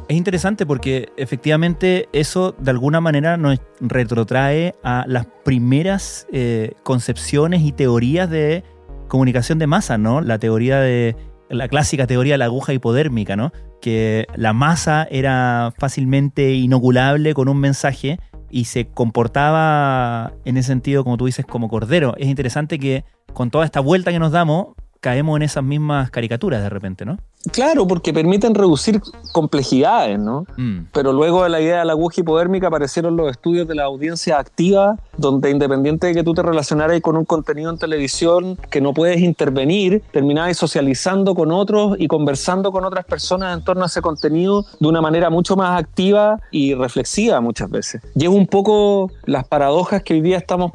Es 0.10 0.18
interesante 0.18 0.66
porque 0.66 1.10
efectivamente 1.18 2.10
eso 2.14 2.56
de 2.58 2.72
alguna 2.72 3.00
manera 3.00 3.38
nos 3.38 3.60
retrotrae 3.80 4.74
a 4.82 5.04
las 5.08 5.28
primeras 5.44 6.26
eh, 6.32 6.72
concepciones 6.82 7.62
y 7.62 7.72
teorías 7.74 8.28
de 8.28 8.64
comunicación 9.10 9.60
de 9.60 9.68
masa, 9.68 9.98
¿no? 9.98 10.22
La 10.22 10.40
teoría 10.40 10.80
de 10.80 11.18
la 11.50 11.68
clásica 11.68 12.08
teoría 12.08 12.36
de 12.36 12.38
la 12.38 12.46
aguja 12.46 12.74
hipodérmica, 12.74 13.36
¿no? 13.36 13.52
Que 13.82 14.28
la 14.36 14.54
masa 14.54 15.08
era 15.10 15.74
fácilmente 15.78 16.54
inoculable 16.54 17.34
con 17.34 17.50
un 17.50 17.60
mensaje 17.60 18.20
y 18.50 18.66
se 18.66 18.88
comportaba 18.88 20.34
en 20.46 20.58
ese 20.58 20.68
sentido, 20.68 21.04
como 21.04 21.18
tú 21.18 21.26
dices, 21.26 21.46
como 21.46 21.70
cordero. 21.70 22.16
Es 22.18 22.28
interesante 22.28 22.80
que 22.80 23.04
con 23.34 23.52
toda 23.52 23.66
esta 23.66 23.80
vuelta 23.80 24.12
que 24.12 24.20
nos 24.20 24.32
damos, 24.32 24.76
caemos 25.02 25.38
en 25.38 25.44
esas 25.44 25.64
mismas 25.64 26.10
caricaturas 26.12 26.62
de 26.62 26.70
repente, 26.70 27.06
¿no? 27.06 27.18
Claro, 27.54 27.88
porque 27.88 28.14
permiten 28.14 28.54
reducir 28.54 29.02
complejidades, 29.32 30.20
¿no? 30.20 30.46
Mm. 30.58 30.88
Pero 30.92 31.14
luego 31.14 31.44
de 31.44 31.50
la 31.50 31.62
idea 31.62 31.80
de 31.80 31.86
la 31.86 31.94
aguja 31.94 32.20
hipodérmica 32.20 32.68
aparecieron 32.68 33.16
los 33.16 33.32
estudios 33.32 33.66
de 33.66 33.76
la 33.76 33.86
audiencia 33.86 34.38
activa, 34.38 34.98
donde 35.16 35.50
independiente 35.50 36.08
de 36.08 36.16
que 36.16 36.24
tú 36.24 36.34
te 36.34 36.42
relacionaras 36.42 37.00
con 37.00 37.16
un 37.16 37.24
contenido 37.24 37.72
en 37.72 37.78
televisión 37.78 38.58
que 38.70 38.82
no 38.82 38.94
puedes 38.94 39.22
intervenir, 39.22 40.04
terminabas 40.12 40.58
socializando 40.58 41.34
con 41.34 41.54
otros 41.54 41.96
y 41.98 42.08
conversando 42.08 42.74
con 42.74 42.84
otras 42.84 43.06
personas 43.06 43.58
en 43.58 43.64
torno 43.64 43.84
a 43.84 43.86
ese 43.86 44.02
contenido 44.02 44.66
de 44.80 44.88
una 44.88 45.00
manera 45.00 45.30
mucho 45.30 45.56
más 45.56 45.80
activa 45.80 46.42
y 46.52 46.74
reflexiva 46.74 47.40
muchas 47.40 47.70
veces. 47.70 48.02
Y 48.16 48.24
es 48.24 48.30
un 48.30 48.48
poco 48.48 49.12
las 49.26 49.48
paradojas 49.48 50.04
que 50.04 50.14
hoy 50.14 50.22
día 50.22 50.38
estamos 50.38 50.74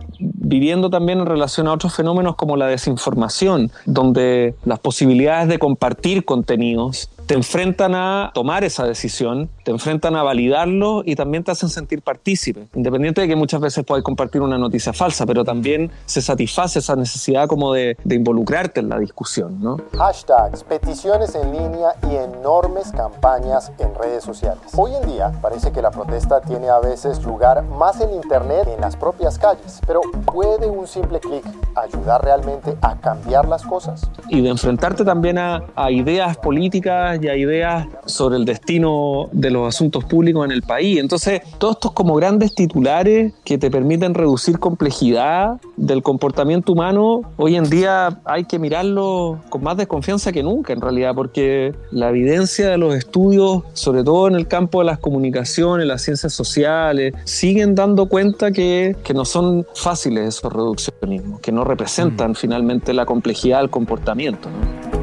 viviendo 0.55 0.89
también 0.89 1.19
en 1.19 1.27
relación 1.27 1.67
a 1.67 1.73
otros 1.73 1.97
fenómenos 1.97 2.37
como 2.37 2.57
la 2.57 2.69
desinformación, 2.69 3.73
donde 3.87 4.55
las 4.65 4.79
posibilidades 4.79 5.49
de 5.49 5.59
compartir 5.59 6.25
contenidos 6.25 7.11
te 7.27 7.35
enfrentan 7.35 7.95
a 7.95 8.31
tomar 8.35 8.65
esa 8.65 8.85
decisión, 8.85 9.49
te 9.65 9.71
enfrentan 9.71 10.15
a 10.17 10.23
validarlo 10.23 11.03
y 11.05 11.17
también 11.17 11.43
te 11.43 11.51
hacen 11.51 11.69
sentir 11.69 12.03
partícipe. 12.03 12.69
Independiente 12.75 13.23
de 13.23 13.29
que 13.29 13.37
muchas 13.37 13.61
veces 13.61 13.85
puedas 13.85 14.05
compartir 14.05 14.43
una 14.43 14.59
noticia 14.59 14.93
falsa, 14.93 15.25
pero 15.25 15.45
también 15.45 15.91
se 16.05 16.21
satisface 16.21 16.81
esa 16.81 16.97
necesidad 16.97 17.49
como 17.49 17.73
de, 17.73 17.97
de 18.05 18.15
involucrarte 18.15 18.81
en 18.81 18.89
la 18.89 18.99
discusión, 18.99 19.61
¿no? 19.61 19.79
Hashtags, 19.97 20.65
peticiones 20.65 21.35
en 21.35 21.53
línea 21.53 21.95
y 22.11 22.17
enormes 22.17 22.93
campañas 22.93 23.73
en 23.79 23.95
redes 23.95 24.23
sociales. 24.23 24.63
Hoy 24.77 24.93
en 24.95 25.11
día 25.11 25.33
parece 25.41 25.73
que 25.73 25.81
la 25.81 25.91
protesta 25.91 26.41
tiene 26.43 26.69
a 26.69 26.81
veces 26.81 27.23
lugar 27.25 27.63
más 27.63 28.01
en 28.01 28.13
Internet 28.13 28.69
que 28.69 28.75
en 28.75 28.81
las 28.81 28.97
propias 28.97 29.39
calles, 29.39 29.81
pero 29.87 30.01
¿puede 30.27 30.67
un 30.67 30.87
simple 30.87 31.21
clic 31.21 31.45
ayudar 31.75 32.23
realmente 32.23 32.77
a 32.83 32.97
cambiar 32.97 33.49
las 33.49 33.63
cosas? 33.63 34.11
Y 34.29 34.41
de 34.43 34.51
enfrentarte 34.51 35.05
también 35.05 35.39
a, 35.39 35.65
a 35.75 35.91
ideas 35.91 36.37
políticas 36.37 37.14
y 37.23 37.29
a 37.29 37.37
ideas 37.37 37.87
sobre 38.07 38.37
el 38.37 38.45
destino 38.45 39.29
de 39.33 39.51
los 39.51 39.69
asuntos 39.69 40.05
públicos 40.05 40.45
en 40.45 40.53
el 40.53 40.63
país. 40.63 40.99
Entonces, 40.99 41.43
todos 41.59 41.77
estos 41.77 41.93
como 41.93 42.15
grandes 42.15 42.55
titulares 42.55 43.33
que 43.45 43.59
te 43.59 43.71
permiten 43.71 44.15
reducir 44.15 44.59
complejidad 44.59 45.61
del 45.77 46.03
comportamiento 46.03 46.73
humano, 46.73 47.23
hoy 47.37 47.57
en 47.57 47.69
día 47.69 48.21
hay 48.25 48.45
que 48.45 48.59
mirarlo 48.59 49.41
con 49.49 49.63
más 49.63 49.77
desconfianza 49.77 50.33
que 50.33 50.43
nunca, 50.43 50.73
en 50.73 50.81
realidad, 50.81 51.15
porque 51.15 51.75
la 51.91 52.09
evidencia 52.11 52.69
de 52.71 52.79
los 52.79 52.95
estudios, 52.95 53.63
sobre 53.73 54.05
todo 54.05 54.29
en 54.29 54.35
el 54.35 54.47
campo 54.47 54.81
de 54.81 54.87
las 54.87 54.99
comunicaciones, 54.99 55.87
las 55.87 56.03
ciencias 56.03 56.33
sociales, 56.33 57.15
siguen 57.25 57.75
dando 57.75 58.07
cuenta 58.07 58.53
que, 58.53 58.97
que 59.03 59.15
no 59.15 59.25
son 59.25 59.67
fáciles 59.75 60.39
esos 60.39 60.53
reduccionismos, 60.53 61.41
que 61.41 61.53
no 61.53 61.65
representan 61.65 62.35
finalmente 62.35 62.93
la 62.93 63.07
complejidad 63.07 63.61
del 63.61 63.71
comportamiento. 63.71 64.49
¿no? 64.49 64.94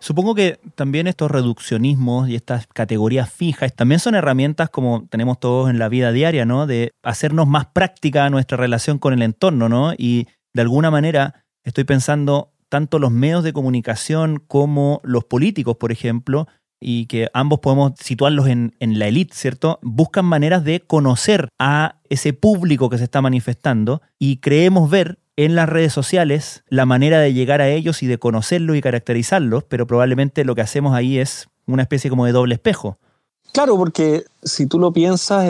Supongo 0.00 0.34
que 0.34 0.58
también 0.74 1.06
estos 1.06 1.30
reduccionismos 1.30 2.28
y 2.28 2.34
estas 2.34 2.66
categorías 2.66 3.30
fijas 3.30 3.74
también 3.74 4.00
son 4.00 4.14
herramientas 4.14 4.70
como 4.70 5.06
tenemos 5.10 5.38
todos 5.38 5.68
en 5.68 5.78
la 5.78 5.88
vida 5.88 6.10
diaria, 6.10 6.46
¿no? 6.46 6.66
De 6.66 6.92
hacernos 7.02 7.46
más 7.46 7.66
práctica 7.66 8.28
nuestra 8.30 8.56
relación 8.56 8.98
con 8.98 9.12
el 9.12 9.22
entorno, 9.22 9.68
¿no? 9.68 9.92
Y 9.96 10.26
de 10.54 10.62
alguna 10.62 10.90
manera 10.90 11.44
estoy 11.64 11.84
pensando 11.84 12.52
tanto 12.70 12.98
los 12.98 13.10
medios 13.10 13.44
de 13.44 13.52
comunicación 13.52 14.42
como 14.46 15.00
los 15.04 15.24
políticos, 15.24 15.76
por 15.76 15.92
ejemplo, 15.92 16.48
y 16.80 17.06
que 17.06 17.28
ambos 17.34 17.60
podemos 17.60 17.92
situarlos 18.00 18.48
en, 18.48 18.74
en 18.80 18.98
la 18.98 19.06
élite, 19.06 19.34
¿cierto? 19.34 19.78
Buscan 19.82 20.24
maneras 20.24 20.64
de 20.64 20.80
conocer 20.80 21.48
a 21.58 21.96
ese 22.08 22.32
público 22.32 22.88
que 22.88 22.96
se 22.96 23.04
está 23.04 23.20
manifestando 23.20 24.00
y 24.18 24.38
creemos 24.38 24.88
ver 24.88 25.18
en 25.44 25.54
las 25.54 25.68
redes 25.68 25.92
sociales 25.92 26.64
la 26.68 26.84
manera 26.84 27.18
de 27.18 27.32
llegar 27.32 27.60
a 27.62 27.68
ellos 27.68 28.02
y 28.02 28.06
de 28.06 28.18
conocerlos 28.18 28.76
y 28.76 28.82
caracterizarlos, 28.82 29.64
pero 29.64 29.86
probablemente 29.86 30.44
lo 30.44 30.54
que 30.54 30.60
hacemos 30.60 30.94
ahí 30.94 31.18
es 31.18 31.48
una 31.66 31.82
especie 31.82 32.10
como 32.10 32.26
de 32.26 32.32
doble 32.32 32.54
espejo. 32.54 32.98
Claro, 33.52 33.76
porque 33.76 34.24
si 34.42 34.66
tú 34.66 34.78
lo 34.78 34.92
piensas, 34.92 35.46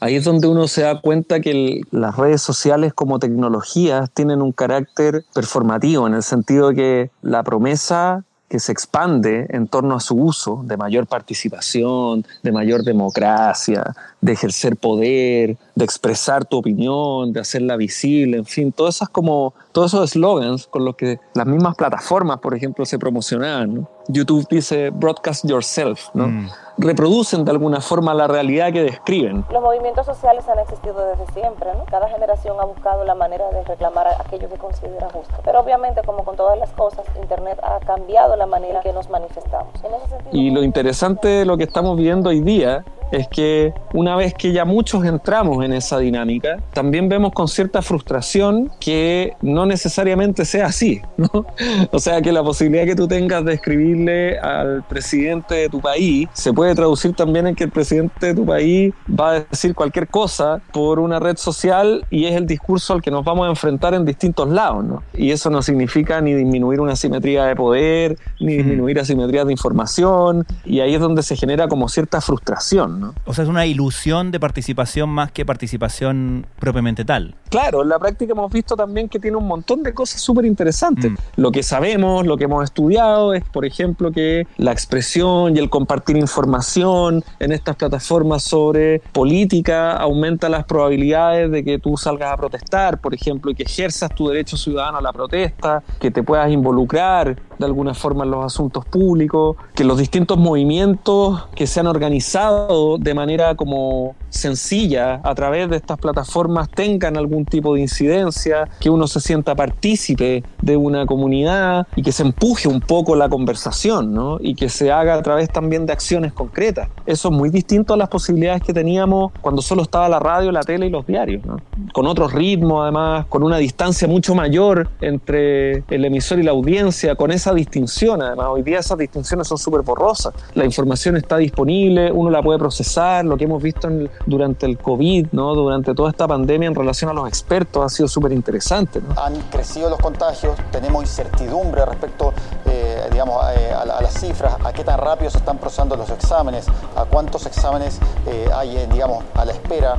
ahí 0.00 0.16
es 0.16 0.24
donde 0.24 0.48
uno 0.48 0.66
se 0.66 0.82
da 0.82 1.00
cuenta 1.00 1.40
que 1.40 1.82
las 1.90 2.16
redes 2.16 2.40
sociales 2.40 2.94
como 2.94 3.18
tecnologías 3.18 4.10
tienen 4.12 4.42
un 4.42 4.50
carácter 4.50 5.24
performativo, 5.34 6.06
en 6.06 6.14
el 6.14 6.22
sentido 6.22 6.70
de 6.70 6.74
que 6.74 7.10
la 7.22 7.42
promesa 7.44 8.24
que 8.48 8.60
se 8.60 8.72
expande 8.72 9.46
en 9.50 9.66
torno 9.66 9.96
a 9.96 10.00
su 10.00 10.16
uso 10.16 10.62
de 10.64 10.76
mayor 10.76 11.06
participación, 11.06 12.26
de 12.42 12.52
mayor 12.52 12.84
democracia, 12.84 13.94
de 14.20 14.32
ejercer 14.32 14.76
poder, 14.76 15.56
de 15.74 15.84
expresar 15.84 16.44
tu 16.44 16.58
opinión, 16.58 17.32
de 17.32 17.40
hacerla 17.40 17.76
visible, 17.76 18.36
en 18.36 18.44
fin, 18.44 18.70
todas 18.70 18.96
esas 18.96 19.08
como, 19.08 19.54
todos 19.72 19.92
esos 19.92 20.10
eslogans 20.10 20.66
con 20.66 20.84
los 20.84 20.94
que 20.94 21.18
las 21.34 21.46
mismas 21.46 21.74
plataformas, 21.74 22.38
por 22.38 22.54
ejemplo, 22.54 22.84
se 22.84 22.98
promocionaban. 22.98 23.88
YouTube 24.08 24.46
dice 24.48 24.90
broadcast 24.90 25.44
yourself, 25.44 26.08
¿no? 26.14 26.28
Mm. 26.28 26.50
reproducen 26.76 27.44
de 27.44 27.52
alguna 27.52 27.80
forma 27.80 28.12
la 28.14 28.26
realidad 28.26 28.72
que 28.72 28.82
describen. 28.82 29.44
Los 29.50 29.62
movimientos 29.62 30.06
sociales 30.06 30.44
han 30.48 30.58
existido 30.58 31.06
desde 31.06 31.32
siempre, 31.32 31.72
¿no? 31.74 31.84
Cada 31.84 32.08
generación 32.08 32.58
ha 32.60 32.64
buscado 32.64 33.04
la 33.04 33.14
manera 33.14 33.48
de 33.50 33.62
reclamar 33.62 34.08
aquello 34.18 34.48
que 34.48 34.56
considera 34.56 35.08
justo. 35.10 35.34
Pero 35.44 35.60
obviamente, 35.60 36.02
como 36.04 36.24
con 36.24 36.36
todas 36.36 36.58
las 36.58 36.70
cosas, 36.70 37.04
Internet 37.20 37.60
ha 37.62 37.78
cambiado 37.80 38.36
la 38.36 38.46
manera 38.46 38.78
en 38.78 38.82
que 38.82 38.92
nos 38.92 39.08
manifestamos. 39.08 39.72
En 39.84 39.94
ese 39.94 40.08
sentido, 40.08 40.30
Y 40.32 40.50
lo 40.50 40.62
interesante 40.62 41.28
de 41.28 41.44
lo 41.44 41.56
que 41.56 41.64
estamos 41.64 41.96
viendo 41.96 42.30
hoy 42.30 42.40
día 42.40 42.84
es 43.14 43.28
que 43.28 43.72
una 43.92 44.16
vez 44.16 44.34
que 44.34 44.52
ya 44.52 44.64
muchos 44.64 45.04
entramos 45.04 45.64
en 45.64 45.72
esa 45.72 45.98
dinámica, 45.98 46.58
también 46.72 47.08
vemos 47.08 47.32
con 47.32 47.48
cierta 47.48 47.82
frustración 47.82 48.70
que 48.80 49.34
no 49.42 49.66
necesariamente 49.66 50.44
sea 50.44 50.66
así, 50.66 51.00
¿no? 51.16 51.46
O 51.90 51.98
sea, 51.98 52.20
que 52.22 52.32
la 52.32 52.42
posibilidad 52.42 52.84
que 52.84 52.96
tú 52.96 53.06
tengas 53.06 53.44
de 53.44 53.54
escribirle 53.54 54.38
al 54.38 54.82
presidente 54.84 55.54
de 55.54 55.68
tu 55.68 55.80
país 55.80 56.28
se 56.32 56.52
puede 56.52 56.74
traducir 56.74 57.14
también 57.14 57.46
en 57.46 57.54
que 57.54 57.64
el 57.64 57.70
presidente 57.70 58.26
de 58.26 58.34
tu 58.34 58.44
país 58.44 58.92
va 59.08 59.30
a 59.30 59.40
decir 59.40 59.74
cualquier 59.74 60.08
cosa 60.08 60.60
por 60.72 60.98
una 60.98 61.20
red 61.20 61.36
social 61.36 62.04
y 62.10 62.26
es 62.26 62.34
el 62.34 62.46
discurso 62.46 62.94
al 62.94 63.02
que 63.02 63.10
nos 63.10 63.24
vamos 63.24 63.46
a 63.46 63.50
enfrentar 63.50 63.94
en 63.94 64.04
distintos 64.04 64.48
lados, 64.48 64.84
¿no? 64.84 65.02
Y 65.14 65.30
eso 65.30 65.50
no 65.50 65.62
significa 65.62 66.20
ni 66.20 66.34
disminuir 66.34 66.80
una 66.80 66.96
simetría 66.96 67.44
de 67.44 67.56
poder, 67.56 68.16
ni 68.40 68.56
disminuir 68.56 68.98
asimetrías 68.98 69.46
de 69.46 69.52
información, 69.52 70.46
y 70.64 70.80
ahí 70.80 70.94
es 70.94 71.00
donde 71.00 71.22
se 71.22 71.36
genera 71.36 71.68
como 71.68 71.88
cierta 71.88 72.20
frustración, 72.20 73.00
¿no? 73.00 73.03
O 73.24 73.34
sea, 73.34 73.44
es 73.44 73.50
una 73.50 73.66
ilusión 73.66 74.30
de 74.30 74.40
participación 74.40 75.10
más 75.10 75.32
que 75.32 75.44
participación 75.44 76.46
propiamente 76.58 77.04
tal. 77.04 77.34
Claro, 77.48 77.82
en 77.82 77.88
la 77.88 77.98
práctica 77.98 78.32
hemos 78.32 78.52
visto 78.52 78.76
también 78.76 79.08
que 79.08 79.18
tiene 79.18 79.36
un 79.36 79.46
montón 79.46 79.82
de 79.82 79.94
cosas 79.94 80.20
súper 80.20 80.44
interesantes. 80.44 81.12
Lo 81.36 81.52
que 81.52 81.62
sabemos, 81.62 82.26
lo 82.26 82.36
que 82.36 82.44
hemos 82.44 82.64
estudiado 82.64 83.32
es, 83.34 83.44
por 83.44 83.64
ejemplo, 83.64 84.10
que 84.10 84.46
la 84.56 84.72
expresión 84.72 85.56
y 85.56 85.60
el 85.60 85.70
compartir 85.70 86.16
información 86.16 87.22
en 87.38 87.52
estas 87.52 87.76
plataformas 87.76 88.42
sobre 88.42 89.00
política 89.12 89.92
aumenta 89.96 90.48
las 90.48 90.64
probabilidades 90.64 91.50
de 91.50 91.64
que 91.64 91.78
tú 91.78 91.96
salgas 91.96 92.32
a 92.32 92.36
protestar, 92.36 93.00
por 93.00 93.14
ejemplo, 93.14 93.50
y 93.50 93.54
que 93.54 93.64
ejerzas 93.64 94.14
tu 94.14 94.28
derecho 94.28 94.56
ciudadano 94.56 94.98
a 94.98 95.02
la 95.02 95.12
protesta, 95.12 95.82
que 96.00 96.10
te 96.10 96.22
puedas 96.22 96.50
involucrar 96.50 97.36
de 97.58 97.66
alguna 97.66 97.94
forma 97.94 98.24
en 98.24 98.30
los 98.30 98.44
asuntos 98.44 98.84
públicos, 98.84 99.56
que 99.74 99.84
los 99.84 99.98
distintos 99.98 100.38
movimientos 100.38 101.46
que 101.54 101.66
se 101.66 101.80
han 101.80 101.86
organizado 101.86 102.93
de 102.98 103.14
manera 103.14 103.54
como 103.54 104.16
sencilla 104.34 105.20
a 105.22 105.34
través 105.34 105.70
de 105.70 105.76
estas 105.76 105.98
plataformas 105.98 106.68
tengan 106.68 107.16
algún 107.16 107.44
tipo 107.44 107.74
de 107.74 107.80
incidencia, 107.80 108.68
que 108.80 108.90
uno 108.90 109.06
se 109.06 109.20
sienta 109.20 109.54
partícipe 109.54 110.42
de 110.60 110.76
una 110.76 111.06
comunidad 111.06 111.86
y 111.96 112.02
que 112.02 112.12
se 112.12 112.22
empuje 112.22 112.68
un 112.68 112.80
poco 112.80 113.16
la 113.16 113.28
conversación, 113.28 114.12
¿no? 114.12 114.38
Y 114.40 114.54
que 114.54 114.68
se 114.68 114.90
haga 114.90 115.14
a 115.14 115.22
través 115.22 115.48
también 115.50 115.86
de 115.86 115.92
acciones 115.92 116.32
concretas. 116.32 116.88
Eso 117.06 117.28
es 117.28 117.34
muy 117.34 117.50
distinto 117.50 117.94
a 117.94 117.96
las 117.96 118.08
posibilidades 118.08 118.62
que 118.62 118.72
teníamos 118.72 119.32
cuando 119.40 119.62
solo 119.62 119.82
estaba 119.82 120.08
la 120.08 120.18
radio, 120.18 120.50
la 120.50 120.62
tele 120.62 120.86
y 120.86 120.90
los 120.90 121.06
diarios, 121.06 121.44
¿no? 121.44 121.56
Con 121.92 122.06
otros 122.06 122.32
ritmos, 122.32 122.82
además, 122.82 123.26
con 123.26 123.42
una 123.42 123.58
distancia 123.58 124.08
mucho 124.08 124.34
mayor 124.34 124.88
entre 125.00 125.84
el 125.88 126.04
emisor 126.04 126.38
y 126.40 126.42
la 126.42 126.50
audiencia, 126.50 127.14
con 127.14 127.30
esa 127.30 127.54
distinción, 127.54 128.20
además. 128.20 128.48
Hoy 128.50 128.62
día 128.62 128.80
esas 128.80 128.98
distinciones 128.98 129.46
son 129.46 129.58
súper 129.58 129.82
borrosas. 129.82 130.34
La 130.54 130.64
información 130.64 131.16
está 131.16 131.36
disponible, 131.36 132.10
uno 132.10 132.30
la 132.30 132.42
puede 132.42 132.58
procesar, 132.58 133.24
lo 133.24 133.36
que 133.36 133.44
hemos 133.44 133.62
visto 133.62 133.88
en, 133.88 134.10
durante 134.26 134.66
el 134.66 134.78
COVID, 134.78 135.28
¿no? 135.32 135.54
durante 135.54 135.94
toda 135.94 136.10
esta 136.10 136.26
pandemia 136.26 136.68
en 136.68 136.74
relación 136.74 137.10
a 137.10 137.14
los 137.14 137.28
expertos 137.28 137.84
ha 137.84 137.88
sido 137.88 138.08
súper 138.08 138.32
interesante. 138.32 139.00
Han 139.16 139.40
crecido 139.50 139.90
los 139.90 139.98
contagios, 139.98 140.56
tenemos 140.70 141.02
incertidumbre 141.02 141.84
respecto 141.84 142.32
eh, 142.66 143.08
digamos, 143.10 143.44
eh, 143.56 143.72
a, 143.72 143.82
a, 143.82 144.02
las 144.02 144.14
cifras, 144.14 144.56
a 144.64 144.72
qué 144.72 144.84
tan 144.84 144.98
rápido 144.98 145.30
se 145.30 145.38
están 145.38 145.58
procesando 145.58 145.96
los 145.96 146.10
exámenes, 146.10 146.66
a 146.96 147.04
cuántos 147.04 147.46
exámenes 147.46 147.98
eh, 148.26 148.48
hay 148.54 148.86
digamos, 148.86 149.24
a 149.34 149.44
la 149.44 149.52
espera, 149.52 149.96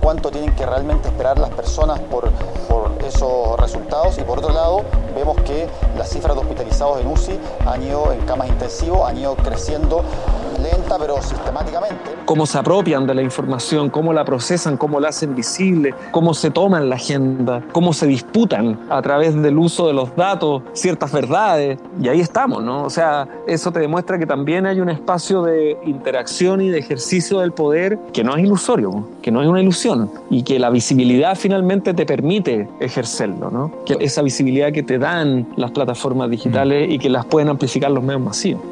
cuánto 0.00 0.30
tienen 0.30 0.54
que 0.54 0.64
realmente 0.64 1.08
esperar 1.08 1.38
las 1.38 1.50
personas 1.50 2.00
por, 2.00 2.30
por 2.68 2.90
esos 3.04 3.58
resultados 3.60 4.18
y 4.18 4.22
por 4.22 4.38
otro 4.38 4.52
lado 4.52 4.82
vemos 5.14 5.36
que 5.42 5.66
las 5.96 6.08
cifras 6.10 6.34
de 6.34 6.42
hospitalizados 6.42 7.00
en 7.00 7.06
UCI 7.08 7.38
han 7.66 7.82
ido 7.82 8.12
en 8.12 8.20
camas 8.20 8.48
intensivos, 8.48 9.08
han 9.08 9.18
ido 9.18 9.34
creciendo 9.36 10.02
lenta 10.58 10.98
pero 10.98 11.20
sistemáticamente. 11.22 11.96
Cómo 12.24 12.46
se 12.46 12.58
apropian 12.58 13.06
de 13.06 13.14
la 13.14 13.22
información, 13.22 13.90
cómo 13.90 14.12
la 14.12 14.24
procesan, 14.24 14.76
cómo 14.76 15.00
la 15.00 15.08
hacen 15.08 15.34
visible, 15.34 15.94
cómo 16.10 16.34
se 16.34 16.50
toman 16.50 16.88
la 16.88 16.96
agenda, 16.96 17.62
cómo 17.72 17.92
se 17.92 18.06
disputan 18.06 18.78
a 18.90 19.00
través 19.00 19.40
del 19.40 19.58
uso 19.58 19.86
de 19.86 19.94
los 19.94 20.14
datos 20.14 20.62
ciertas 20.72 21.12
verdades. 21.12 21.78
Y 22.00 22.08
ahí 22.08 22.20
estamos, 22.20 22.62
¿no? 22.62 22.84
O 22.84 22.90
sea, 22.90 23.28
eso 23.46 23.72
te 23.72 23.80
demuestra 23.80 24.18
que 24.18 24.26
también 24.26 24.66
hay 24.66 24.80
un 24.80 24.90
espacio 24.90 25.42
de 25.42 25.78
interacción 25.84 26.60
y 26.60 26.70
de 26.70 26.78
ejercicio 26.78 27.40
del 27.40 27.52
poder 27.52 27.98
que 28.12 28.24
no 28.24 28.36
es 28.36 28.44
ilusorio, 28.44 29.08
que 29.22 29.30
no 29.30 29.42
es 29.42 29.48
una 29.48 29.57
ilusión 29.60 30.10
y 30.30 30.42
que 30.42 30.58
la 30.58 30.70
visibilidad 30.70 31.36
finalmente 31.36 31.94
te 31.94 32.06
permite 32.06 32.68
ejercerlo, 32.80 33.50
¿no? 33.50 33.84
Que 33.84 33.96
esa 34.00 34.22
visibilidad 34.22 34.72
que 34.72 34.82
te 34.82 34.98
dan 34.98 35.48
las 35.56 35.70
plataformas 35.70 36.30
digitales 36.30 36.90
y 36.90 36.98
que 36.98 37.10
las 37.10 37.26
pueden 37.26 37.48
amplificar 37.48 37.90
los 37.90 38.02
medios 38.02 38.22
masivos. 38.22 38.62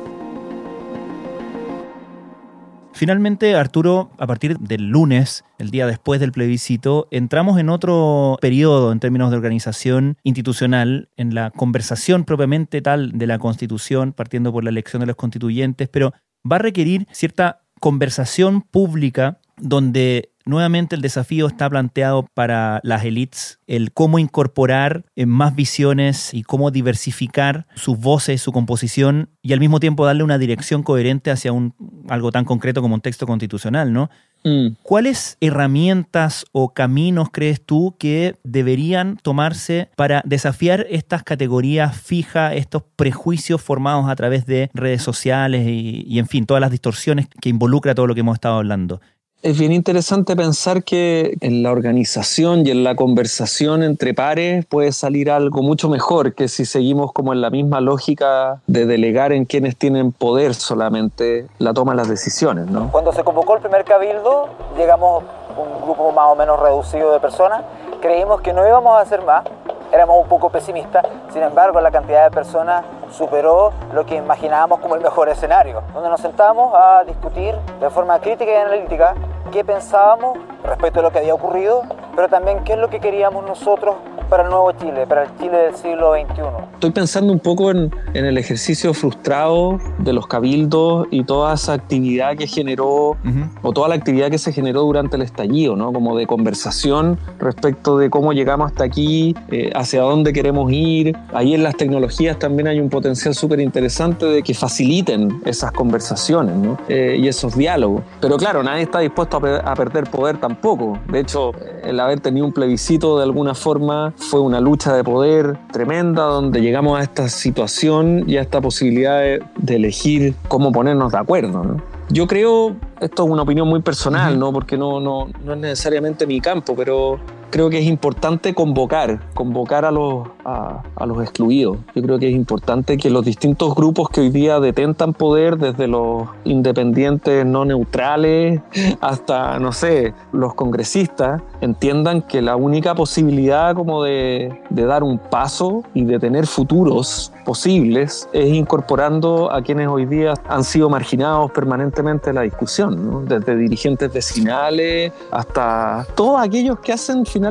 Finalmente, 2.96 3.54
Arturo, 3.54 4.10
a 4.16 4.26
partir 4.26 4.58
del 4.58 4.88
lunes, 4.88 5.44
el 5.58 5.70
día 5.70 5.86
después 5.86 6.18
del 6.18 6.32
plebiscito, 6.32 7.08
entramos 7.10 7.60
en 7.60 7.68
otro 7.68 8.38
periodo 8.40 8.90
en 8.90 9.00
términos 9.00 9.30
de 9.30 9.36
organización 9.36 10.16
institucional, 10.22 11.10
en 11.18 11.34
la 11.34 11.50
conversación 11.50 12.24
propiamente 12.24 12.80
tal 12.80 13.12
de 13.18 13.26
la 13.26 13.38
Constitución, 13.38 14.14
partiendo 14.14 14.50
por 14.50 14.64
la 14.64 14.70
elección 14.70 15.00
de 15.00 15.06
los 15.08 15.16
constituyentes, 15.16 15.90
pero 15.90 16.14
va 16.50 16.56
a 16.56 16.60
requerir 16.60 17.06
cierta 17.12 17.60
conversación 17.80 18.62
pública 18.62 19.40
donde 19.58 20.30
nuevamente 20.46 20.96
el 20.96 21.02
desafío 21.02 21.46
está 21.46 21.68
planteado 21.68 22.26
para 22.32 22.80
las 22.82 23.04
élites, 23.04 23.58
el 23.66 23.92
cómo 23.92 24.18
incorporar 24.18 25.04
más 25.26 25.54
visiones 25.54 26.32
y 26.32 26.42
cómo 26.42 26.70
diversificar 26.70 27.66
sus 27.74 27.98
voces, 27.98 28.40
su 28.40 28.52
composición 28.52 29.28
y 29.42 29.52
al 29.52 29.60
mismo 29.60 29.80
tiempo 29.80 30.06
darle 30.06 30.22
una 30.22 30.38
dirección 30.38 30.82
coherente 30.82 31.30
hacia 31.30 31.52
un, 31.52 31.74
algo 32.08 32.32
tan 32.32 32.44
concreto 32.44 32.80
como 32.80 32.94
un 32.94 33.00
texto 33.00 33.26
constitucional, 33.26 33.92
¿no? 33.92 34.08
Mm. 34.44 34.76
¿Cuáles 34.82 35.36
herramientas 35.40 36.44
o 36.52 36.72
caminos 36.72 37.30
crees 37.32 37.60
tú 37.60 37.96
que 37.98 38.36
deberían 38.44 39.16
tomarse 39.16 39.88
para 39.96 40.22
desafiar 40.24 40.86
estas 40.88 41.24
categorías 41.24 42.00
fijas, 42.00 42.52
estos 42.54 42.84
prejuicios 42.94 43.60
formados 43.60 44.08
a 44.08 44.14
través 44.14 44.46
de 44.46 44.70
redes 44.72 45.02
sociales 45.02 45.66
y, 45.66 46.04
y 46.06 46.20
en 46.20 46.28
fin, 46.28 46.46
todas 46.46 46.60
las 46.60 46.70
distorsiones 46.70 47.26
que 47.40 47.48
involucra 47.48 47.94
todo 47.94 48.06
lo 48.06 48.14
que 48.14 48.20
hemos 48.20 48.34
estado 48.34 48.56
hablando? 48.56 49.00
Es 49.42 49.56
bien 49.56 49.70
interesante 49.70 50.34
pensar 50.34 50.82
que 50.82 51.36
en 51.40 51.62
la 51.62 51.70
organización 51.70 52.66
y 52.66 52.70
en 52.70 52.82
la 52.82 52.96
conversación 52.96 53.84
entre 53.84 54.12
pares 54.12 54.64
puede 54.66 54.90
salir 54.90 55.30
algo 55.30 55.62
mucho 55.62 55.88
mejor 55.88 56.34
que 56.34 56.48
si 56.48 56.64
seguimos 56.64 57.12
como 57.12 57.32
en 57.32 57.40
la 57.40 57.50
misma 57.50 57.80
lógica 57.80 58.60
de 58.66 58.86
delegar 58.86 59.30
en 59.32 59.44
quienes 59.44 59.76
tienen 59.76 60.10
poder 60.10 60.54
solamente 60.54 61.46
la 61.58 61.74
toma 61.74 61.92
de 61.92 61.98
las 61.98 62.08
decisiones. 62.08 62.66
Cuando 62.90 63.12
se 63.12 63.22
convocó 63.22 63.54
el 63.54 63.60
primer 63.60 63.84
cabildo, 63.84 64.48
llegamos 64.76 65.22
un 65.56 65.82
grupo 65.82 66.10
más 66.10 66.26
o 66.28 66.34
menos 66.34 66.58
reducido 66.58 67.12
de 67.12 67.20
personas, 67.20 67.62
creímos 68.00 68.40
que 68.40 68.52
no 68.52 68.66
íbamos 68.66 68.98
a 68.98 69.02
hacer 69.02 69.22
más, 69.22 69.44
éramos 69.92 70.22
un 70.22 70.28
poco 70.28 70.50
pesimistas, 70.50 71.06
sin 71.32 71.42
embargo 71.42 71.80
la 71.80 71.92
cantidad 71.92 72.24
de 72.24 72.30
personas 72.30 72.84
superó 73.16 73.72
lo 73.92 74.04
que 74.04 74.16
imaginábamos 74.16 74.80
como 74.80 74.94
el 74.94 75.00
mejor 75.00 75.28
escenario, 75.28 75.82
donde 75.94 76.08
nos 76.08 76.20
sentamos 76.20 76.72
a 76.74 77.02
discutir 77.04 77.54
de 77.80 77.90
forma 77.90 78.18
crítica 78.20 78.50
y 78.50 78.54
analítica 78.54 79.14
qué 79.52 79.64
pensábamos 79.64 80.38
respecto 80.62 81.00
a 81.00 81.02
lo 81.02 81.10
que 81.10 81.18
había 81.20 81.34
ocurrido, 81.34 81.82
pero 82.14 82.28
también 82.28 82.62
qué 82.64 82.74
es 82.74 82.78
lo 82.78 82.88
que 82.88 83.00
queríamos 83.00 83.44
nosotros 83.44 83.96
para 84.28 84.42
el 84.44 84.50
nuevo 84.50 84.72
Chile, 84.72 85.06
para 85.06 85.24
el 85.24 85.30
Chile 85.38 85.56
del 85.56 85.74
siglo 85.74 86.12
XXI. 86.12 86.42
Estoy 86.74 86.90
pensando 86.90 87.32
un 87.32 87.38
poco 87.38 87.70
en, 87.70 87.92
en, 88.14 88.24
el 88.24 88.38
ejercicio 88.38 88.92
frustrado 88.92 89.78
de 89.98 90.12
los 90.12 90.26
cabildos 90.26 91.06
y 91.10 91.24
toda 91.24 91.54
esa 91.54 91.74
actividad 91.74 92.36
que 92.36 92.46
generó, 92.46 93.10
uh 93.10 93.16
-huh. 93.24 93.50
o 93.62 93.72
toda 93.72 93.88
la 93.88 93.94
actividad 93.94 94.30
que 94.30 94.38
se 94.38 94.52
generó 94.52 94.82
durante 94.82 95.16
el 95.16 95.22
estallido, 95.22 95.76
¿no? 95.76 95.92
Como 95.92 96.16
de 96.16 96.26
conversación 96.26 97.18
respecto 97.38 97.98
de 97.98 98.10
cómo 98.10 98.32
llegamos 98.32 98.70
hasta 98.70 98.84
aquí, 98.84 99.34
eh, 99.50 99.70
hacia 99.74 100.02
dónde 100.02 100.32
queremos 100.32 100.70
ir. 100.72 101.16
Ahí 101.32 101.54
en 101.54 101.62
las 101.62 101.76
tecnologías 101.76 102.38
también 102.38 102.68
hay 102.68 102.80
un 102.80 102.90
potencial 102.90 103.34
súper 103.34 103.60
interesante 103.60 104.26
de 104.26 104.42
que 104.42 104.54
faciliten 104.54 105.40
esas 105.44 105.72
conversaciones 105.72 106.56
¿no? 106.56 106.78
eh, 106.88 107.16
y 107.18 107.28
esos 107.28 107.56
diálogos. 107.56 108.02
Pero 108.20 108.36
claro, 108.36 108.62
nadie 108.62 108.82
está 108.82 109.00
dispuesto 109.00 109.36
a, 109.38 109.40
pe 109.40 109.60
a 109.64 109.74
perder 109.74 110.10
poder 110.10 110.38
tampoco. 110.38 110.98
De 111.08 111.20
hecho, 111.20 111.52
el 111.84 112.00
haber 112.00 112.20
tenido 112.20 112.46
un 112.46 112.52
plebiscito 112.52 113.18
de 113.18 113.24
alguna 113.24 113.54
forma 113.54 114.12
fue 114.16 114.40
una 114.40 114.60
lucha 114.60 114.94
de 114.94 115.04
poder 115.04 115.58
tremenda 115.72 116.24
donde 116.24 116.60
llegamos 116.60 116.98
a 116.98 117.02
esta 117.02 117.28
situación 117.28 118.24
y 118.26 118.38
a 118.38 118.42
esta 118.42 118.60
posibilidad 118.60 119.20
de, 119.20 119.42
de 119.56 119.76
elegir 119.76 120.34
cómo 120.48 120.72
ponernos 120.72 121.12
de 121.12 121.18
acuerdo. 121.18 121.62
¿no? 121.62 121.82
Yo 122.08 122.26
creo, 122.26 122.76
esto 123.00 123.24
es 123.24 123.30
una 123.30 123.42
opinión 123.42 123.68
muy 123.68 123.82
personal, 123.82 124.38
¿no? 124.38 124.52
porque 124.52 124.76
no, 124.76 125.00
no, 125.00 125.28
no 125.44 125.52
es 125.52 125.58
necesariamente 125.58 126.26
mi 126.26 126.40
campo, 126.40 126.74
pero 126.76 127.18
creo 127.56 127.70
que 127.70 127.78
es 127.78 127.86
importante 127.86 128.52
convocar, 128.52 129.18
convocar 129.32 129.86
a 129.86 129.90
los, 129.90 130.28
a, 130.44 131.06
los 131.06 131.22
excluidos. 131.22 131.78
Yo 131.94 132.02
creo 132.02 132.18
que 132.18 132.28
es 132.28 132.34
importante 132.34 132.98
que 132.98 133.08
los 133.08 133.24
distintos 133.24 133.74
grupos 133.74 134.10
que 134.10 134.20
hoy 134.20 134.28
día 134.28 134.60
detentan 134.60 135.14
poder, 135.14 135.56
desde 135.56 135.88
los 135.88 136.28
independientes 136.44 137.46
no 137.46 137.64
neutrales 137.64 138.60
hasta, 139.00 139.58
no 139.58 139.72
sé, 139.72 140.12
los 140.32 140.52
congresistas, 140.52 141.40
entiendan 141.62 142.20
que 142.20 142.42
la 142.42 142.56
única 142.56 142.94
posibilidad 142.94 143.74
como 143.74 144.02
de, 144.02 144.60
de 144.68 144.84
dar 144.84 145.02
un 145.02 145.16
paso 145.16 145.82
y 145.94 146.04
de 146.04 146.18
tener 146.18 146.46
futuros 146.46 147.32
posibles 147.46 148.28
es 148.34 148.52
incorporando 148.52 149.50
a 149.50 149.62
quienes 149.62 149.88
hoy 149.88 150.04
día 150.04 150.34
han 150.46 150.62
sido 150.62 150.90
marginados 150.90 151.52
permanentemente 151.52 152.28
en 152.28 152.34
la 152.34 152.42
discusión, 152.42 153.24
desde 153.24 153.56
dirigentes 153.56 154.12
vecinales 154.12 155.10
hasta 155.30 156.06
todos 156.14 156.38
aquellos 156.38 156.80
que 156.80 156.92
hacen 156.92 157.24
finalmente 157.24 157.45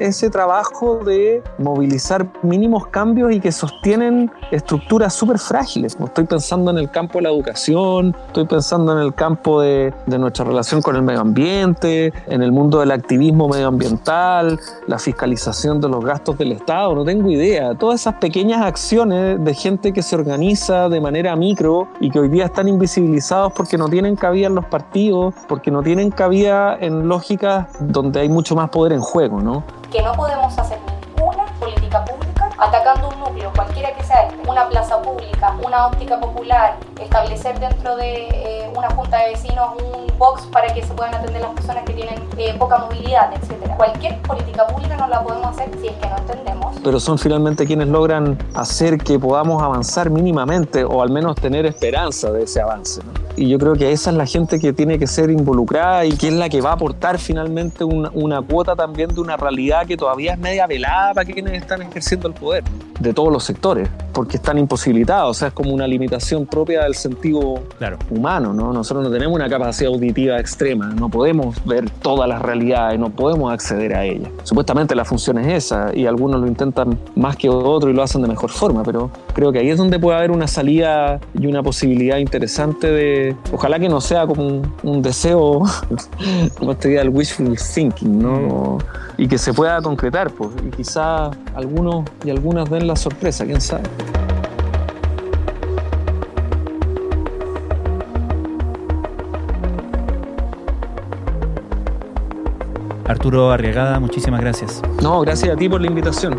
ese 0.00 0.30
trabajo 0.30 1.00
de 1.04 1.42
movilizar 1.58 2.26
mínimos 2.42 2.86
cambios 2.88 3.32
y 3.32 3.40
que 3.40 3.52
sostienen 3.52 4.30
estructuras 4.50 5.14
súper 5.14 5.38
frágiles. 5.38 5.96
Estoy 6.02 6.24
pensando 6.24 6.70
en 6.70 6.78
el 6.78 6.90
campo 6.90 7.18
de 7.18 7.22
la 7.22 7.30
educación, 7.30 8.14
estoy 8.28 8.46
pensando 8.46 8.92
en 8.92 8.98
el 8.98 9.14
campo 9.14 9.60
de, 9.60 9.92
de 10.06 10.18
nuestra 10.18 10.44
relación 10.44 10.82
con 10.82 10.96
el 10.96 11.02
medio 11.02 11.20
ambiente, 11.20 12.12
en 12.26 12.42
el 12.42 12.52
mundo 12.52 12.80
del 12.80 12.90
activismo 12.90 13.48
medioambiental, 13.48 14.58
la 14.86 14.98
fiscalización 14.98 15.80
de 15.80 15.88
los 15.88 16.04
gastos 16.04 16.38
del 16.38 16.52
Estado, 16.52 16.94
no 16.94 17.04
tengo 17.04 17.30
idea. 17.30 17.74
Todas 17.74 18.00
esas 18.00 18.14
pequeñas 18.14 18.62
acciones 18.62 19.42
de 19.42 19.54
gente 19.54 19.92
que 19.92 20.02
se 20.02 20.14
organiza 20.14 20.88
de 20.88 21.00
manera 21.00 21.34
micro 21.36 21.88
y 22.00 22.10
que 22.10 22.20
hoy 22.20 22.28
día 22.28 22.46
están 22.46 22.68
invisibilizados 22.68 23.52
porque 23.52 23.76
no 23.76 23.88
tienen 23.88 24.16
cabida 24.16 24.46
en 24.46 24.54
los 24.54 24.66
partidos, 24.66 25.34
porque 25.48 25.70
no 25.70 25.82
tienen 25.82 26.10
cabida 26.10 26.76
en 26.80 27.08
lógicas 27.08 27.68
donde 27.80 28.20
hay 28.20 28.28
mucho 28.28 28.54
más 28.54 28.70
poder 28.70 28.92
en 28.92 29.00
juego, 29.06 29.40
¿no? 29.40 29.62
Que 29.90 30.02
no 30.02 30.12
podemos 30.12 30.58
hacer 30.58 30.78
ninguna 31.16 31.46
política 31.58 32.04
pública 32.04 32.50
atacando 32.58 33.08
un 33.08 33.20
núcleo, 33.20 33.52
cualquiera 33.54 33.94
que 33.94 34.02
sea 34.02 34.28
una 34.56 34.70
plaza 34.70 35.02
pública, 35.02 35.54
una 35.62 35.86
óptica 35.86 36.18
popular, 36.18 36.78
establecer 36.98 37.60
dentro 37.60 37.94
de 37.96 38.28
eh, 38.28 38.70
una 38.74 38.88
junta 38.88 39.18
de 39.18 39.32
vecinos 39.32 39.74
un 39.82 40.06
box 40.16 40.46
para 40.50 40.72
que 40.72 40.82
se 40.82 40.94
puedan 40.94 41.14
atender 41.14 41.42
las 41.42 41.50
personas 41.50 41.84
que 41.84 41.92
tienen 41.92 42.14
eh, 42.38 42.54
poca 42.58 42.78
movilidad, 42.78 43.34
etc. 43.34 43.70
Cualquier 43.76 44.18
política 44.22 44.66
pública 44.66 44.96
no 44.96 45.08
la 45.08 45.22
podemos 45.22 45.48
hacer 45.48 45.68
si 45.78 45.88
es 45.88 45.96
que 45.96 46.08
no 46.08 46.16
entendemos. 46.16 46.74
Pero 46.82 46.98
son 46.98 47.18
finalmente 47.18 47.66
quienes 47.66 47.88
logran 47.88 48.38
hacer 48.54 48.96
que 48.96 49.18
podamos 49.18 49.62
avanzar 49.62 50.08
mínimamente 50.08 50.84
o 50.84 51.02
al 51.02 51.10
menos 51.10 51.36
tener 51.36 51.66
esperanza 51.66 52.32
de 52.32 52.44
ese 52.44 52.62
avance. 52.62 53.02
Y 53.36 53.50
yo 53.50 53.58
creo 53.58 53.74
que 53.74 53.92
esa 53.92 54.08
es 54.08 54.16
la 54.16 54.24
gente 54.24 54.58
que 54.58 54.72
tiene 54.72 54.98
que 54.98 55.06
ser 55.06 55.28
involucrada 55.28 56.06
y 56.06 56.16
que 56.16 56.28
es 56.28 56.32
la 56.32 56.48
que 56.48 56.62
va 56.62 56.70
a 56.70 56.74
aportar 56.74 57.18
finalmente 57.18 57.84
una, 57.84 58.10
una 58.14 58.40
cuota 58.40 58.74
también 58.74 59.14
de 59.14 59.20
una 59.20 59.36
realidad 59.36 59.86
que 59.86 59.98
todavía 59.98 60.32
es 60.32 60.38
media 60.38 60.66
velada 60.66 61.12
para 61.12 61.30
quienes 61.30 61.52
están 61.52 61.82
ejerciendo 61.82 62.28
el 62.28 62.32
poder 62.32 62.64
de 62.98 63.12
todos 63.12 63.32
los 63.32 63.44
sectores, 63.44 63.88
porque 64.12 64.36
están 64.36 64.58
imposibilitados, 64.58 65.36
o 65.36 65.38
sea, 65.38 65.48
es 65.48 65.54
como 65.54 65.72
una 65.72 65.86
limitación 65.86 66.46
propia 66.46 66.84
del 66.84 66.94
sentido 66.94 67.60
humano, 68.10 68.52
¿no? 68.52 68.72
Nosotros 68.72 69.04
no 69.04 69.10
tenemos 69.10 69.34
una 69.34 69.48
capacidad 69.48 69.92
auditiva 69.92 70.38
extrema, 70.38 70.86
no 70.88 71.08
podemos 71.08 71.64
ver 71.64 71.90
todas 71.90 72.28
las 72.28 72.40
realidades, 72.42 72.98
no 72.98 73.10
podemos 73.10 73.52
acceder 73.52 73.94
a 73.94 74.04
ellas. 74.04 74.30
Supuestamente 74.44 74.94
la 74.94 75.04
función 75.04 75.38
es 75.38 75.64
esa 75.64 75.90
y 75.94 76.06
algunos 76.06 76.40
lo 76.40 76.46
intentan 76.46 76.98
más 77.14 77.36
que 77.36 77.48
otros 77.48 77.92
y 77.92 77.94
lo 77.94 78.02
hacen 78.02 78.22
de 78.22 78.28
mejor 78.28 78.50
forma, 78.50 78.82
pero 78.82 79.10
creo 79.34 79.52
que 79.52 79.58
ahí 79.58 79.70
es 79.70 79.78
donde 79.78 79.98
puede 79.98 80.18
haber 80.18 80.30
una 80.30 80.46
salida 80.46 81.20
y 81.34 81.46
una 81.46 81.62
posibilidad 81.62 82.18
interesante 82.18 82.90
de, 82.90 83.36
ojalá 83.52 83.78
que 83.78 83.88
no 83.88 84.00
sea 84.00 84.26
como 84.26 84.62
un, 84.82 85.02
deseo, 85.02 85.62
como 86.58 86.72
este 86.72 86.88
día 86.88 87.00
del 87.00 87.10
wishful 87.10 87.56
thinking, 87.74 88.18
¿no? 88.18 88.78
Y 89.18 89.28
que 89.28 89.38
se 89.38 89.52
pueda 89.52 89.80
concretar, 89.80 90.30
pues, 90.30 90.50
y 90.66 90.70
quizá 90.70 91.30
algunos 91.54 92.04
y 92.24 92.30
algunas 92.30 92.68
den 92.68 92.85
la 92.86 92.96
sorpresa, 92.96 93.44
quién 93.44 93.60
sabe. 93.60 93.84
Arturo 103.06 103.50
Arriagada, 103.50 104.00
muchísimas 104.00 104.40
gracias. 104.40 104.82
No, 105.00 105.20
gracias 105.20 105.54
a 105.54 105.56
ti 105.56 105.68
por 105.68 105.80
la 105.80 105.86
invitación. 105.86 106.38